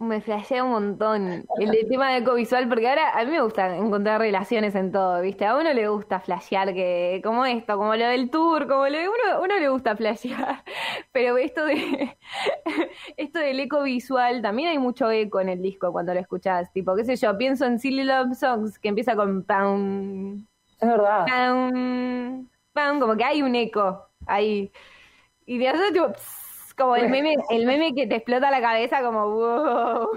Me 0.00 0.20
flashea 0.20 0.62
un 0.62 0.70
montón 0.70 1.44
el 1.58 1.88
tema 1.88 2.12
de 2.12 2.18
ecovisual, 2.18 2.68
porque 2.68 2.88
ahora 2.88 3.18
a 3.18 3.24
mí 3.24 3.32
me 3.32 3.42
gusta 3.42 3.76
encontrar 3.76 4.20
relaciones 4.20 4.76
en 4.76 4.92
todo, 4.92 5.20
¿viste? 5.20 5.44
A 5.44 5.56
uno 5.56 5.72
le 5.72 5.88
gusta 5.88 6.20
flashear, 6.20 6.72
que, 6.72 7.20
como 7.24 7.44
esto, 7.44 7.76
como 7.76 7.96
lo 7.96 8.06
del 8.06 8.30
tour, 8.30 8.68
como 8.68 8.86
lo 8.86 8.96
de 8.96 9.08
uno, 9.08 9.42
uno 9.42 9.58
le 9.58 9.68
gusta 9.68 9.96
flashear, 9.96 10.62
pero 11.12 11.36
esto 11.36 11.64
de 11.64 12.16
esto 13.16 13.40
del 13.40 13.58
ecovisual, 13.58 14.40
también 14.40 14.68
hay 14.68 14.78
mucho 14.78 15.10
eco 15.10 15.40
en 15.40 15.48
el 15.48 15.60
disco 15.60 15.90
cuando 15.90 16.14
lo 16.14 16.20
escuchás, 16.20 16.72
tipo, 16.72 16.94
qué 16.94 17.04
sé 17.04 17.16
yo, 17.16 17.36
pienso 17.36 17.66
en 17.66 17.80
Silly 17.80 18.04
Love 18.04 18.36
Songs, 18.38 18.78
que 18.78 18.90
empieza 18.90 19.16
con 19.16 19.42
pound, 19.42 20.46
es 20.80 20.88
verdad, 20.88 21.26
pound, 21.26 22.48
pound, 22.72 23.00
como 23.00 23.16
que 23.16 23.24
hay 23.24 23.42
un 23.42 23.56
eco 23.56 24.08
ahí, 24.28 24.70
y 25.44 25.58
de 25.58 25.68
hacer 25.68 25.92
tipo, 25.92 26.12
como 26.78 26.96
el 26.96 27.10
meme, 27.10 27.36
el 27.50 27.66
meme 27.66 27.94
que 27.94 28.06
te 28.06 28.16
explota 28.16 28.50
la 28.50 28.60
cabeza 28.60 29.02
como 29.02 29.28
wow. 29.30 30.08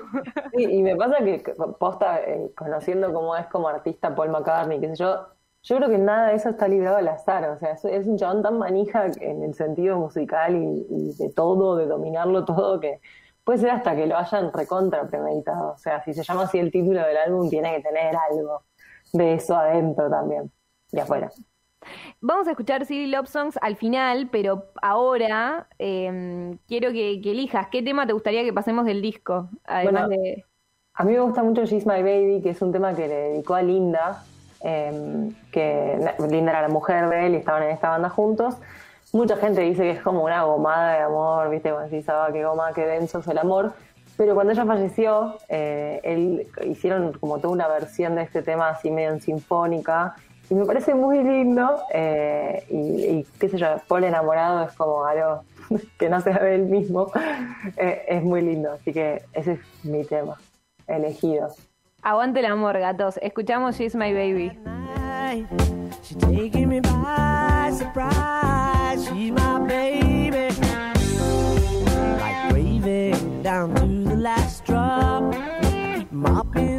y 0.53 0.81
me 0.81 0.95
pasa 0.95 1.17
que 1.23 1.53
posta, 1.79 2.21
eh, 2.21 2.51
conociendo 2.55 3.11
cómo 3.13 3.35
es 3.35 3.47
como 3.47 3.67
artista 3.67 4.15
Paul 4.15 4.29
McCartney, 4.29 4.79
qué 4.79 4.89
sé 4.89 4.95
yo, 4.95 5.27
yo 5.63 5.75
creo 5.77 5.89
que 5.89 5.97
nada 5.97 6.29
de 6.29 6.35
eso 6.35 6.49
está 6.49 6.67
librado 6.67 6.97
al 6.97 7.07
azar, 7.07 7.49
o 7.49 7.59
sea, 7.59 7.71
es, 7.71 8.07
un 8.07 8.17
chabón 8.17 8.41
tan 8.41 8.57
manija 8.57 9.07
en 9.19 9.43
el 9.43 9.53
sentido 9.53 9.97
musical 9.97 10.55
y, 10.55 11.13
de 11.17 11.29
todo, 11.29 11.75
de 11.77 11.85
dominarlo 11.85 12.45
todo, 12.45 12.79
que 12.79 12.99
puede 13.43 13.59
ser 13.59 13.71
hasta 13.71 13.95
que 13.95 14.07
lo 14.07 14.17
hayan 14.17 14.51
recontra 14.53 15.07
premeditado, 15.07 15.73
o 15.73 15.77
sea, 15.77 16.03
si 16.03 16.13
se 16.13 16.23
llama 16.23 16.43
así 16.43 16.59
el 16.59 16.71
título 16.71 17.05
del 17.05 17.17
álbum, 17.17 17.49
tiene 17.49 17.75
que 17.75 17.83
tener 17.83 18.15
algo 18.15 18.63
de 19.13 19.33
eso 19.33 19.55
adentro 19.55 20.09
también, 20.09 20.51
de 20.91 21.01
afuera. 21.01 21.29
Vamos 22.19 22.47
a 22.47 22.51
escuchar 22.51 22.85
Silly 22.85 23.07
Love 23.07 23.27
Songs 23.27 23.57
al 23.61 23.75
final, 23.75 24.29
pero 24.31 24.65
ahora 24.81 25.67
em, 25.79 26.57
quiero 26.67 26.91
que, 26.91 27.13
elijas 27.13 27.67
qué 27.71 27.81
tema 27.81 28.05
te 28.05 28.13
gustaría 28.13 28.43
que 28.43 28.53
pasemos 28.53 28.85
del 28.85 29.01
disco. 29.01 29.49
Además 29.65 30.09
de... 30.09 30.45
A 30.93 31.03
mí 31.03 31.13
me 31.13 31.19
gusta 31.21 31.41
mucho 31.41 31.65
She's 31.65 31.85
My 31.85 32.03
Baby, 32.03 32.41
que 32.43 32.51
es 32.51 32.61
un 32.61 32.71
tema 32.71 32.93
que 32.93 33.07
le 33.07 33.15
dedicó 33.15 33.55
a 33.55 33.61
Linda, 33.61 34.23
em, 34.61 35.33
que 35.51 35.97
Linda 36.29 36.51
era 36.51 36.61
la 36.61 36.67
mujer 36.67 37.09
de 37.09 37.25
él 37.25 37.33
y 37.33 37.37
estaban 37.37 37.63
en 37.63 37.69
esta 37.69 37.89
banda 37.89 38.09
juntos. 38.09 38.55
Mucha 39.13 39.35
gente 39.37 39.61
dice 39.61 39.83
que 39.83 39.91
es 39.91 40.01
como 40.01 40.23
una 40.23 40.43
gomada 40.43 40.93
de 40.93 40.99
amor, 41.01 41.49
¿viste? 41.49 41.71
Cuando 41.71 41.89
se 41.89 42.03
ah, 42.11 42.29
qué 42.31 42.45
goma, 42.45 42.71
qué 42.73 42.85
denso 42.85 43.19
es 43.19 43.27
el 43.27 43.37
amor. 43.37 43.73
pero 44.17 44.35
cuando 44.35 44.53
ella 44.53 44.65
falleció, 44.65 45.37
eh, 45.49 45.99
él, 46.03 46.47
hicieron 46.65 47.13
como 47.13 47.39
toda 47.39 47.53
una 47.53 47.67
versión 47.67 48.15
de 48.15 48.21
este 48.23 48.41
tema 48.41 48.69
así 48.69 48.91
medio 48.91 49.09
en 49.09 49.21
sinfónica 49.21 50.15
y 50.51 50.53
me 50.53 50.65
parece 50.65 50.93
muy 50.93 51.23
lindo 51.23 51.81
eh, 51.93 52.65
y, 52.69 53.23
qué 53.39 53.47
sé 53.47 53.57
yo, 53.57 53.67
Paul 53.87 54.03
enamorado 54.03 54.65
es 54.65 54.73
como 54.73 55.05
algo 55.05 55.43
que 55.97 56.09
no 56.09 56.19
se 56.19 56.33
ve 56.33 56.55
él 56.55 56.65
mismo, 56.65 57.09
eh, 57.77 58.03
es 58.05 58.21
muy 58.21 58.41
lindo, 58.41 58.73
así 58.73 58.91
que 58.91 59.23
ese 59.31 59.53
es 59.53 59.59
mi 59.85 60.03
tema 60.03 60.37
elegido. 60.87 61.47
Aguante 62.01 62.41
el 62.41 62.47
amor, 62.47 62.77
gatos. 62.77 63.17
Escuchamos 63.21 63.77
She's 63.77 63.95
My 63.95 64.13
Baby. 64.13 64.51
down 73.41 73.73
to 73.73 74.09
the 74.09 74.15
last 74.15 74.65
drop. 74.65 75.33
Mopping 76.11 76.70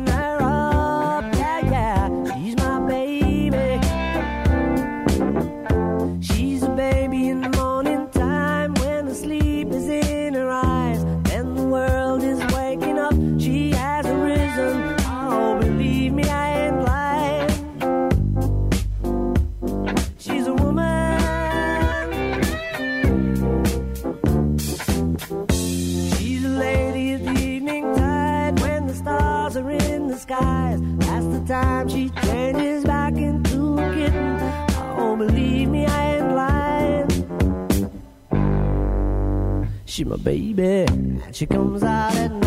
baby, 40.52 41.20
she 41.32 41.46
comes 41.46 41.82
out 41.82 42.14
at 42.14 42.41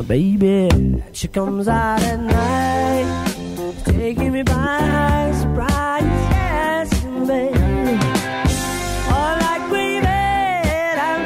my 0.00 0.06
baby, 0.06 1.02
she 1.12 1.28
comes 1.28 1.68
out 1.68 2.02
at 2.02 2.18
night, 2.18 3.84
taking 3.84 4.32
me 4.32 4.42
by 4.42 5.30
surprise. 5.34 6.02
Yes, 6.32 6.88
baby. 7.28 7.98
All 9.12 9.36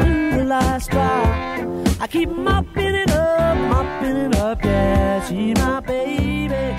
to 0.00 0.36
the 0.38 0.44
last 0.48 0.90
drop. 0.90 2.00
I 2.00 2.08
keep 2.10 2.30
mopping 2.30 2.96
it 2.96 3.12
up, 3.12 3.56
mopping 3.70 4.16
it 4.16 4.36
up. 4.36 4.64
Yeah, 4.64 5.24
she 5.24 5.54
my 5.54 5.80
baby. 5.80 6.74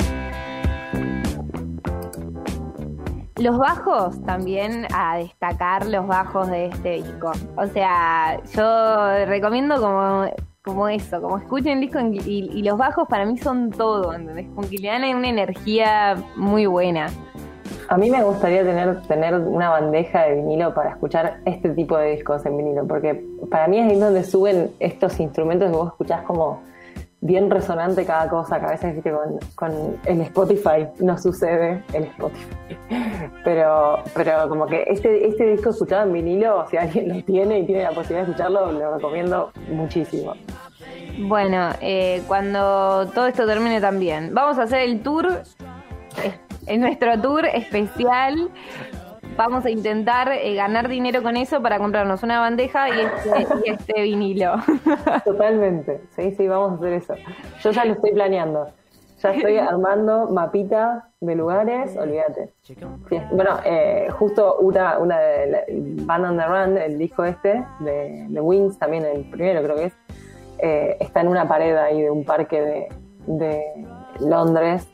Los 3.38 3.58
bajos 3.58 4.22
también 4.26 4.86
a 4.94 5.18
destacar 5.18 5.86
los 5.86 6.08
bajos 6.08 6.50
de 6.50 6.66
este 6.66 7.04
disco. 7.04 7.32
O 7.56 7.68
sea, 7.68 8.42
yo 8.54 9.26
recomiendo 9.28 9.80
como 9.80 10.26
como 10.66 10.90
eso, 10.90 11.22
como 11.22 11.38
escuchen 11.38 11.74
el 11.74 11.82
disco 11.82 12.00
y, 12.00 12.64
los 12.64 12.78
bajos 12.78 13.08
para 13.08 13.26
mí 13.26 13.38
son 13.38 13.70
todo, 13.70 14.14
¿entendés? 14.14 14.48
Como 14.56 14.68
que 14.68 14.78
le 14.80 14.88
dan 14.88 15.04
una 15.16 15.30
energía 15.30 16.16
muy 16.36 16.66
buena. 16.66 17.08
A 17.88 17.98
mí 17.98 18.10
me 18.10 18.24
gustaría 18.24 18.64
tener, 18.64 19.00
tener 19.04 19.36
una 19.36 19.70
bandeja 19.70 20.24
de 20.24 20.36
vinilo 20.36 20.74
para 20.74 20.90
escuchar 20.90 21.38
este 21.46 21.70
tipo 21.70 21.96
de 21.98 22.16
discos 22.16 22.44
en 22.48 22.58
vinilo, 22.58 22.88
porque 22.88 23.24
para 23.52 23.68
mí 23.68 23.78
es 23.78 23.92
ahí 23.92 24.00
donde 24.00 24.24
suben 24.24 24.72
estos 24.80 25.20
instrumentos 25.20 25.70
que 25.70 25.78
vos 25.78 25.90
escuchás 25.90 26.24
como 26.24 26.64
bien 27.26 27.50
resonante 27.50 28.06
cada 28.06 28.30
cosa, 28.30 28.60
que 28.60 28.66
a 28.66 28.70
veces 28.70 29.04
con, 29.04 29.40
con 29.56 29.98
el 30.06 30.22
Spotify 30.22 30.88
no 31.00 31.18
sucede 31.18 31.84
el 31.94 32.04
Spotify. 32.04 32.56
Pero, 33.44 34.00
pero 34.16 34.50
como 34.50 34.66
que 34.66 34.84
este, 34.88 35.28
este 35.28 35.52
disco 35.52 35.70
escuchado 35.70 36.04
en 36.04 36.14
vinilo, 36.14 36.66
si 36.70 36.78
alguien 36.78 37.10
lo 37.10 37.24
tiene 37.24 37.60
y 37.60 37.66
tiene 37.66 37.84
la 37.84 37.90
posibilidad 37.90 38.26
de 38.26 38.32
escucharlo, 38.32 38.72
lo 38.72 38.96
recomiendo 38.96 39.52
muchísimo. 39.70 40.34
Bueno, 41.20 41.70
eh, 41.82 42.24
cuando 42.28 43.08
todo 43.14 43.28
esto 43.28 43.46
termine 43.46 43.82
también, 43.82 44.34
vamos 44.34 44.58
a 44.58 44.64
hacer 44.64 44.82
el 44.82 45.02
tour, 45.02 45.44
en 46.68 46.82
nuestro 46.82 47.20
tour 47.22 47.46
especial. 47.46 48.50
Vamos 49.38 49.66
a 49.66 49.70
intentar 49.70 50.32
eh, 50.32 50.56
ganar 50.56 50.88
dinero 50.88 51.22
con 51.22 51.36
eso 51.36 51.62
para 51.62 51.78
comprarnos 51.78 52.24
una 52.24 52.40
bandeja 52.40 52.90
y 52.90 53.02
este, 53.02 53.48
y 53.66 53.70
este 53.70 54.02
vinilo. 54.04 54.56
Totalmente, 55.26 56.02
sí, 56.16 56.32
sí, 56.32 56.48
vamos 56.48 56.74
a 56.74 56.76
hacer 56.76 56.94
eso. 56.94 57.16
Yo 57.62 57.72
ya 57.72 57.86
lo 57.86 57.94
estoy 57.94 58.12
planeando. 58.12 58.70
Ya 59.22 59.34
estoy 59.34 59.58
armando 59.60 60.30
mapita 60.30 61.10
de 61.20 61.36
lugares, 61.36 61.98
olvídate. 61.98 62.54
Bueno, 63.32 63.60
eh, 63.66 64.08
justo 64.12 64.58
una, 64.60 65.00
una 65.00 65.20
de 65.20 65.66
Band 66.06 66.26
on 66.26 66.38
the 66.38 66.46
Run, 66.46 66.78
el 66.78 66.98
disco 66.98 67.26
este 67.26 67.66
de, 67.80 68.28
de 68.30 68.42
Wings, 68.42 68.78
también 68.80 69.06
el 69.06 69.30
primero 69.30 69.62
creo 69.64 69.76
que 69.76 69.86
es, 69.86 69.94
eh, 70.60 70.98
está 71.00 71.22
en 71.22 71.28
una 71.28 71.48
pared 71.48 71.76
ahí 71.76 72.02
de 72.02 72.10
un 72.10 72.24
parque 72.24 72.88
de, 73.28 73.62
Londres. 74.20 74.88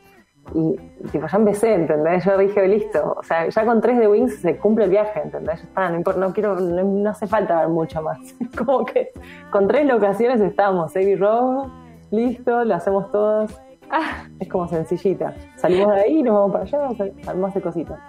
Y 0.54 0.76
tipo, 1.10 1.26
ya 1.26 1.38
empecé, 1.38 1.74
¿entendés? 1.74 2.24
Yo 2.24 2.36
dije, 2.36 2.66
listo, 2.68 3.14
o 3.18 3.22
sea, 3.22 3.48
ya 3.48 3.64
con 3.64 3.80
tres 3.80 3.98
de 3.98 4.08
Wings 4.08 4.36
se 4.36 4.58
cumple 4.58 4.84
el 4.84 4.90
viaje, 4.90 5.20
¿entendés? 5.20 5.62
Ya 5.76 5.88
no, 5.88 5.96
importa, 5.96 6.20
no 6.20 6.32
quiero, 6.32 6.56
no, 6.56 7.10
hace 7.10 7.26
falta 7.26 7.60
ver 7.60 7.68
mucho 7.68 8.02
más. 8.02 8.18
Como 8.58 8.84
que 8.84 9.12
con 9.50 9.66
tres 9.68 9.86
locaciones 9.86 10.40
estamos, 10.40 10.94
Abbey 10.94 11.16
Road, 11.16 11.68
listo, 12.10 12.64
lo 12.64 12.74
hacemos 12.74 13.10
todos. 13.10 13.58
Ah, 13.94 14.24
es 14.40 14.48
como 14.48 14.66
sencillita. 14.68 15.34
Salimos 15.56 15.94
de 15.94 16.00
ahí 16.00 16.18
y 16.20 16.22
nos 16.22 16.34
vamos 16.34 16.52
para 16.52 16.64
allá, 16.64 17.34
más 17.34 17.52
de 17.52 17.60
cositas. 17.60 18.00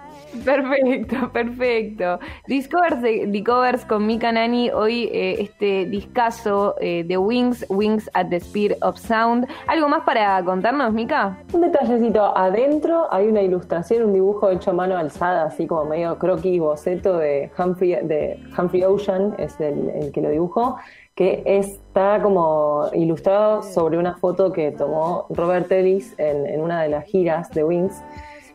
Perfecto, 0.42 1.30
perfecto. 1.30 2.18
Discovers, 2.48 3.02
Discovers 3.02 3.84
con 3.84 4.06
Mika 4.06 4.32
Nani, 4.32 4.70
hoy 4.70 5.10
eh, 5.12 5.42
este 5.42 5.84
discazo 5.84 6.74
eh, 6.80 7.04
de 7.04 7.18
Wings, 7.18 7.66
Wings 7.68 8.10
at 8.14 8.30
the 8.30 8.36
Speed 8.36 8.72
of 8.80 8.96
Sound. 8.96 9.46
¿Algo 9.66 9.86
más 9.90 10.04
para 10.04 10.42
contarnos, 10.42 10.90
Mika? 10.94 11.38
Un 11.52 11.60
detallecito, 11.60 12.34
adentro 12.34 13.12
hay 13.12 13.28
una 13.28 13.42
ilustración, 13.42 14.04
un 14.04 14.14
dibujo 14.14 14.48
hecho 14.48 14.70
a 14.70 14.74
mano 14.74 14.96
alzada, 14.96 15.44
así 15.44 15.66
como 15.66 15.84
medio 15.84 16.18
croquis, 16.18 16.60
boceto 16.60 17.18
de 17.18 17.50
Humphrey, 17.58 17.98
de 18.06 18.42
Humphrey 18.56 18.84
Ocean, 18.84 19.34
es 19.36 19.60
el, 19.60 20.10
que 20.14 20.22
lo 20.22 20.30
dibujó 20.30 20.78
que 21.14 21.42
está 21.46 22.20
como 22.22 22.90
ilustrado 22.92 23.62
sobre 23.62 23.98
una 23.98 24.16
foto 24.16 24.52
que 24.52 24.72
tomó 24.72 25.26
Robert 25.30 25.70
Ellis 25.70 26.14
en, 26.18 26.46
en 26.46 26.60
una 26.60 26.82
de 26.82 26.88
las 26.88 27.04
giras 27.04 27.50
de 27.50 27.62
Wings 27.64 28.02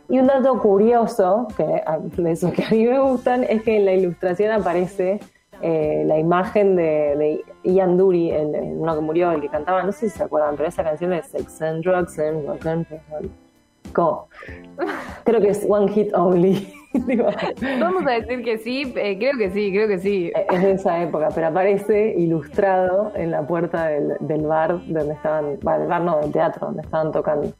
y 0.09 0.17
un 0.17 0.25
dato 0.25 0.59
curioso, 0.59 1.47
que 1.55 1.83
de 2.21 2.31
esos 2.31 2.51
que 2.51 2.63
a 2.63 2.69
mí 2.71 2.85
me 2.87 2.99
gustan, 2.99 3.43
es 3.43 3.61
que 3.61 3.77
en 3.77 3.85
la 3.85 3.93
ilustración 3.93 4.51
aparece 4.51 5.19
eh, 5.61 6.03
la 6.07 6.17
imagen 6.17 6.75
de, 6.75 7.43
Ian 7.63 7.95
Dury, 7.95 8.31
el, 8.31 8.47
uno 8.75 8.95
que 8.95 9.01
murió, 9.01 9.31
el 9.31 9.41
que 9.41 9.49
cantaba, 9.49 9.83
no 9.83 9.91
sé 9.91 10.09
si 10.09 10.17
se 10.17 10.23
acuerdan, 10.23 10.55
pero 10.55 10.67
esa 10.67 10.83
canción 10.83 11.11
de 11.11 11.21
Sex 11.21 11.61
and 11.61 11.83
Drugs 11.83 12.17
and 12.17 12.47
Rock 12.47 12.65
and 12.65 12.87
Roll. 13.11 13.29
Creo 15.23 15.41
que 15.41 15.49
es 15.49 15.65
One 15.67 15.91
Hit 15.91 16.13
Only. 16.13 16.73
Vamos 17.79 18.05
a 18.07 18.11
decir 18.11 18.43
que 18.43 18.57
sí, 18.57 18.93
eh, 18.95 19.17
creo 19.19 19.37
que 19.37 19.51
sí, 19.51 19.71
creo 19.71 19.87
que 19.87 19.99
sí. 19.99 20.31
Eh, 20.35 20.47
es 20.51 20.61
de 20.61 20.71
esa 20.71 21.01
época, 21.03 21.29
pero 21.33 21.47
aparece 21.47 22.15
ilustrado 22.17 23.11
en 23.15 23.31
la 23.31 23.45
puerta 23.45 23.87
del, 23.87 24.13
del 24.21 24.47
bar 24.47 24.79
donde 24.87 25.13
estaban, 25.13 25.59
bueno, 25.61 25.83
el 25.83 25.87
bar 25.87 26.01
no, 26.01 26.19
del 26.19 26.31
teatro, 26.31 26.67
donde 26.67 26.81
estaban 26.81 27.11
tocando. 27.11 27.53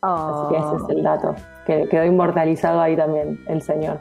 Así 0.00 0.54
que 0.54 0.58
ese 0.58 0.76
es 0.76 0.96
el 0.96 1.02
dato, 1.02 1.34
que 1.66 1.88
quedó 1.88 2.04
inmortalizado 2.04 2.80
ahí 2.80 2.96
también, 2.96 3.40
el 3.48 3.60
señor. 3.62 4.00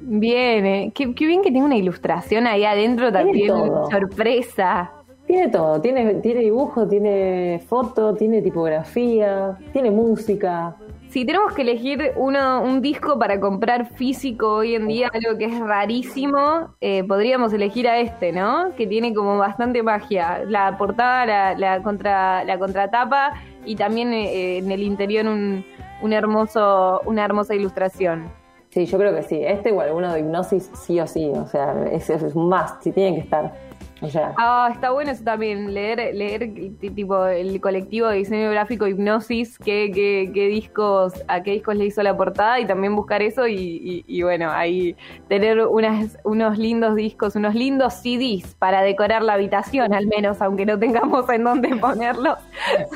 Bien, 0.00 0.92
qué, 0.92 1.06
bien 1.06 1.42
que 1.42 1.50
tiene 1.50 1.64
una 1.64 1.76
ilustración 1.76 2.46
ahí 2.46 2.64
adentro 2.64 3.12
también. 3.12 3.52
Sorpresa. 3.90 4.92
Tiene 5.26 5.48
todo, 5.48 5.80
tiene, 5.80 6.14
tiene 6.16 6.40
dibujo, 6.40 6.86
tiene 6.86 7.60
foto, 7.68 8.14
tiene 8.14 8.42
tipografía, 8.42 9.58
tiene 9.72 9.90
música. 9.90 10.76
Si 11.08 11.24
tenemos 11.24 11.52
que 11.52 11.62
elegir 11.62 12.12
uno, 12.16 12.62
un 12.62 12.80
disco 12.80 13.18
para 13.18 13.40
comprar 13.40 13.86
físico 13.94 14.56
hoy 14.56 14.74
en 14.74 14.86
día, 14.86 15.10
algo 15.12 15.36
que 15.36 15.46
es 15.46 15.58
rarísimo, 15.58 16.74
eh, 16.80 17.02
podríamos 17.04 17.52
elegir 17.52 17.88
a 17.88 17.98
este, 17.98 18.32
¿no? 18.32 18.74
Que 18.76 18.86
tiene 18.86 19.14
como 19.14 19.36
bastante 19.38 19.82
magia. 19.82 20.44
La 20.46 20.76
portada, 20.76 21.26
la, 21.26 21.58
la, 21.58 21.82
contra, 21.82 22.44
la 22.44 22.58
contratapa 22.58 23.32
y 23.64 23.74
también 23.74 24.12
eh, 24.12 24.58
en 24.58 24.70
el 24.70 24.82
interior 24.82 25.26
un, 25.26 25.64
un 26.02 26.12
hermoso, 26.12 27.00
una 27.04 27.24
hermosa 27.24 27.54
ilustración. 27.54 28.30
Sí, 28.70 28.84
yo 28.84 28.98
creo 28.98 29.14
que 29.14 29.22
sí. 29.22 29.40
Este 29.42 29.72
o 29.72 29.80
alguno 29.80 30.12
de 30.12 30.20
hipnosis 30.20 30.70
sí 30.74 31.00
o 31.00 31.06
sí. 31.06 31.30
O 31.34 31.46
sea, 31.46 31.84
es, 31.90 32.10
es 32.10 32.34
un 32.34 32.48
must, 32.48 32.82
sí 32.82 32.92
tienen 32.92 33.14
que 33.14 33.20
estar. 33.22 33.65
O 34.02 34.08
sea. 34.08 34.34
Ah, 34.36 34.68
está 34.72 34.90
bueno 34.90 35.10
eso 35.10 35.24
también, 35.24 35.72
leer, 35.72 36.14
leer 36.14 36.50
tipo 36.94 37.26
el 37.26 37.60
colectivo 37.60 38.08
de 38.08 38.18
diseño 38.18 38.50
gráfico 38.50 38.86
Hipnosis, 38.86 39.58
qué, 39.58 39.90
qué, 39.94 40.30
qué 40.34 40.48
discos, 40.48 41.14
a 41.28 41.42
qué 41.42 41.52
discos 41.52 41.76
le 41.76 41.86
hizo 41.86 42.02
la 42.02 42.14
portada 42.14 42.60
y 42.60 42.66
también 42.66 42.94
buscar 42.94 43.22
eso 43.22 43.46
y, 43.48 44.04
y, 44.06 44.22
bueno, 44.22 44.50
ahí 44.50 44.96
tener 45.28 45.66
unas, 45.66 46.18
unos 46.24 46.58
lindos 46.58 46.94
discos, 46.94 47.36
unos 47.36 47.54
lindos 47.54 47.94
CDs 47.94 48.54
para 48.54 48.82
decorar 48.82 49.22
la 49.22 49.34
habitación 49.34 49.94
al 49.94 50.06
menos, 50.06 50.42
aunque 50.42 50.66
no 50.66 50.78
tengamos 50.78 51.28
en 51.30 51.44
dónde 51.44 51.74
ponerlos. 51.76 52.38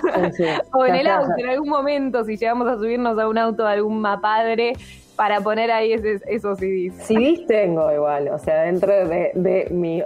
o 0.72 0.84
en 0.84 0.94
el 0.96 1.06
auto, 1.06 1.32
en 1.38 1.48
algún 1.48 1.68
momento, 1.68 2.24
si 2.24 2.36
llegamos 2.36 2.68
a 2.68 2.76
subirnos 2.76 3.18
a 3.18 3.26
un 3.26 3.38
auto 3.38 3.64
de 3.64 3.72
algún 3.72 4.00
mapadre, 4.00 4.74
para 5.16 5.38
poner 5.42 5.70
ahí 5.70 5.92
esos 5.92 6.58
CDs. 6.58 6.94
CDs 7.06 7.46
tengo 7.46 7.92
igual, 7.92 8.28
o 8.28 8.38
sea, 8.38 8.62
dentro 8.62 8.90
de, 8.90 9.32
de 9.34 9.68
mi 9.70 10.02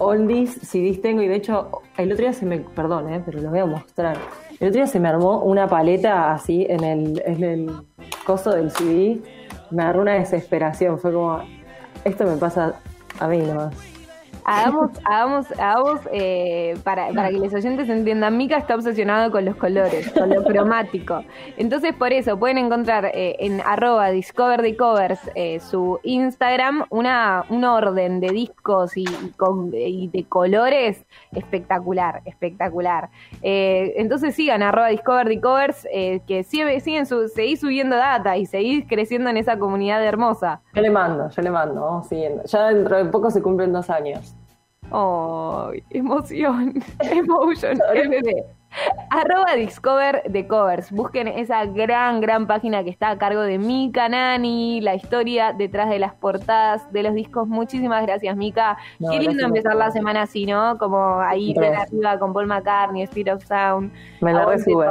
oldies 0.00 0.58
CDs 0.62 1.00
tengo 1.00 1.22
y 1.22 1.28
de 1.28 1.36
hecho 1.36 1.82
el 1.96 2.10
otro 2.10 2.24
día 2.24 2.32
se 2.32 2.46
me, 2.46 2.58
perdón, 2.58 3.12
eh, 3.12 3.22
pero 3.24 3.40
lo 3.40 3.50
voy 3.50 3.60
a 3.60 3.66
mostrar. 3.66 4.16
El 4.58 4.68
otro 4.68 4.80
día 4.80 4.86
se 4.86 4.98
me 4.98 5.08
armó 5.08 5.42
una 5.42 5.68
paleta 5.68 6.32
así 6.32 6.66
en 6.68 6.82
el, 6.82 7.22
en 7.24 7.44
el 7.44 7.70
coso 8.24 8.50
del 8.50 8.70
CD, 8.70 9.20
me 9.70 9.82
agarró 9.82 10.02
una 10.02 10.14
desesperación, 10.14 10.98
fue 10.98 11.12
como, 11.12 11.40
esto 12.04 12.24
me 12.24 12.36
pasa 12.36 12.80
a 13.18 13.28
mí 13.28 13.38
nomás. 13.38 13.74
Hagamos, 14.50 14.90
hagamos, 15.04 15.52
hagamos 15.52 16.00
eh, 16.12 16.74
para, 16.82 17.12
que 17.30 17.38
los 17.38 17.54
oyentes 17.54 17.88
entiendan, 17.88 18.36
Mika 18.36 18.56
está 18.56 18.74
obsesionado 18.74 19.30
con 19.30 19.44
los 19.44 19.54
colores, 19.54 20.10
con 20.10 20.28
lo 20.28 20.42
cromático. 20.42 21.22
Entonces, 21.56 21.94
por 21.94 22.12
eso 22.12 22.36
pueden 22.36 22.58
encontrar 22.58 23.12
eh, 23.14 23.36
en 23.38 23.60
arroba 23.60 24.10
Discover 24.10 24.60
the 24.62 24.76
Covers 24.76 25.20
eh, 25.36 25.60
su 25.60 26.00
Instagram 26.02 26.84
una, 26.90 27.44
un 27.48 27.62
orden 27.62 28.18
de 28.18 28.30
discos 28.30 28.96
y, 28.96 29.04
con, 29.36 29.70
y 29.72 30.08
de 30.08 30.24
colores 30.24 31.06
espectacular, 31.30 32.22
espectacular. 32.24 33.08
entonces 33.42 34.34
sigan 34.34 34.64
arroba 34.64 34.88
Discover 34.88 35.28
the 35.28 35.40
Covers, 35.40 35.86
que 36.26 36.42
sigue, 36.42 36.80
siguen 36.80 37.06
su, 37.06 37.28
seguís 37.28 37.60
subiendo 37.60 37.94
data 37.94 38.36
y 38.36 38.46
seguís 38.46 38.84
creciendo 38.88 39.30
en 39.30 39.36
esa 39.36 39.60
comunidad 39.60 40.04
hermosa. 40.04 40.60
Yo 40.74 40.82
le 40.82 40.90
mando, 40.90 41.30
yo 41.30 41.40
le 41.40 41.50
mando, 41.52 41.80
vamos 41.82 42.08
siguiendo. 42.08 42.42
Ya 42.46 42.68
dentro 42.70 42.96
de 42.96 43.04
poco 43.04 43.30
se 43.30 43.40
cumplen 43.40 43.72
dos 43.72 43.88
años. 43.90 44.34
Oh, 44.90 45.70
emoción, 45.90 46.82
emotion, 47.00 47.78
MD. 47.94 48.44
Arroba 49.10 49.54
Discover 49.54 50.22
de 50.28 50.46
Covers. 50.46 50.92
Busquen 50.92 51.28
esa 51.28 51.64
gran, 51.66 52.20
gran 52.20 52.46
página 52.46 52.84
que 52.84 52.90
está 52.90 53.10
a 53.10 53.18
cargo 53.18 53.42
de 53.42 53.58
Mika 53.58 54.08
Nani, 54.08 54.80
la 54.80 54.94
historia 54.94 55.52
detrás 55.52 55.90
de 55.90 55.98
las 55.98 56.14
portadas 56.14 56.90
de 56.92 57.02
los 57.02 57.14
discos. 57.14 57.48
Muchísimas 57.48 58.02
gracias, 58.06 58.36
Mika. 58.36 58.78
Qué 58.98 59.18
lindo 59.18 59.44
empezar 59.44 59.74
la 59.74 59.90
semana 59.90 60.22
así, 60.22 60.46
¿no? 60.46 60.78
Como 60.78 61.20
ahí 61.20 61.54
arriba 61.58 62.18
con 62.18 62.32
Paul 62.32 62.46
McCartney, 62.46 63.02
Speed 63.02 63.34
of 63.34 63.44
Sound. 63.44 63.92
Me 64.20 64.32
la 64.32 64.46
resube. 64.46 64.86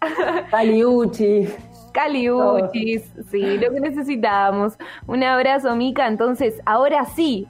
Caliuchi. 0.50 1.48
Caliuchis, 1.92 3.10
sí, 3.30 3.58
lo 3.58 3.72
que 3.72 3.80
necesitábamos. 3.80 4.78
Un 5.06 5.24
abrazo, 5.24 5.74
Mika. 5.74 6.06
Entonces, 6.06 6.60
ahora 6.66 7.06
sí, 7.06 7.48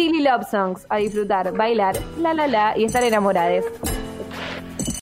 Silly 0.00 0.22
Love 0.22 0.46
Songs, 0.50 0.86
a 0.88 0.96
disfrutar, 0.96 1.52
bailar, 1.52 1.94
la 2.16 2.32
la 2.32 2.46
la 2.46 2.78
y 2.78 2.84
estar 2.84 3.04
enamorados. 3.04 3.66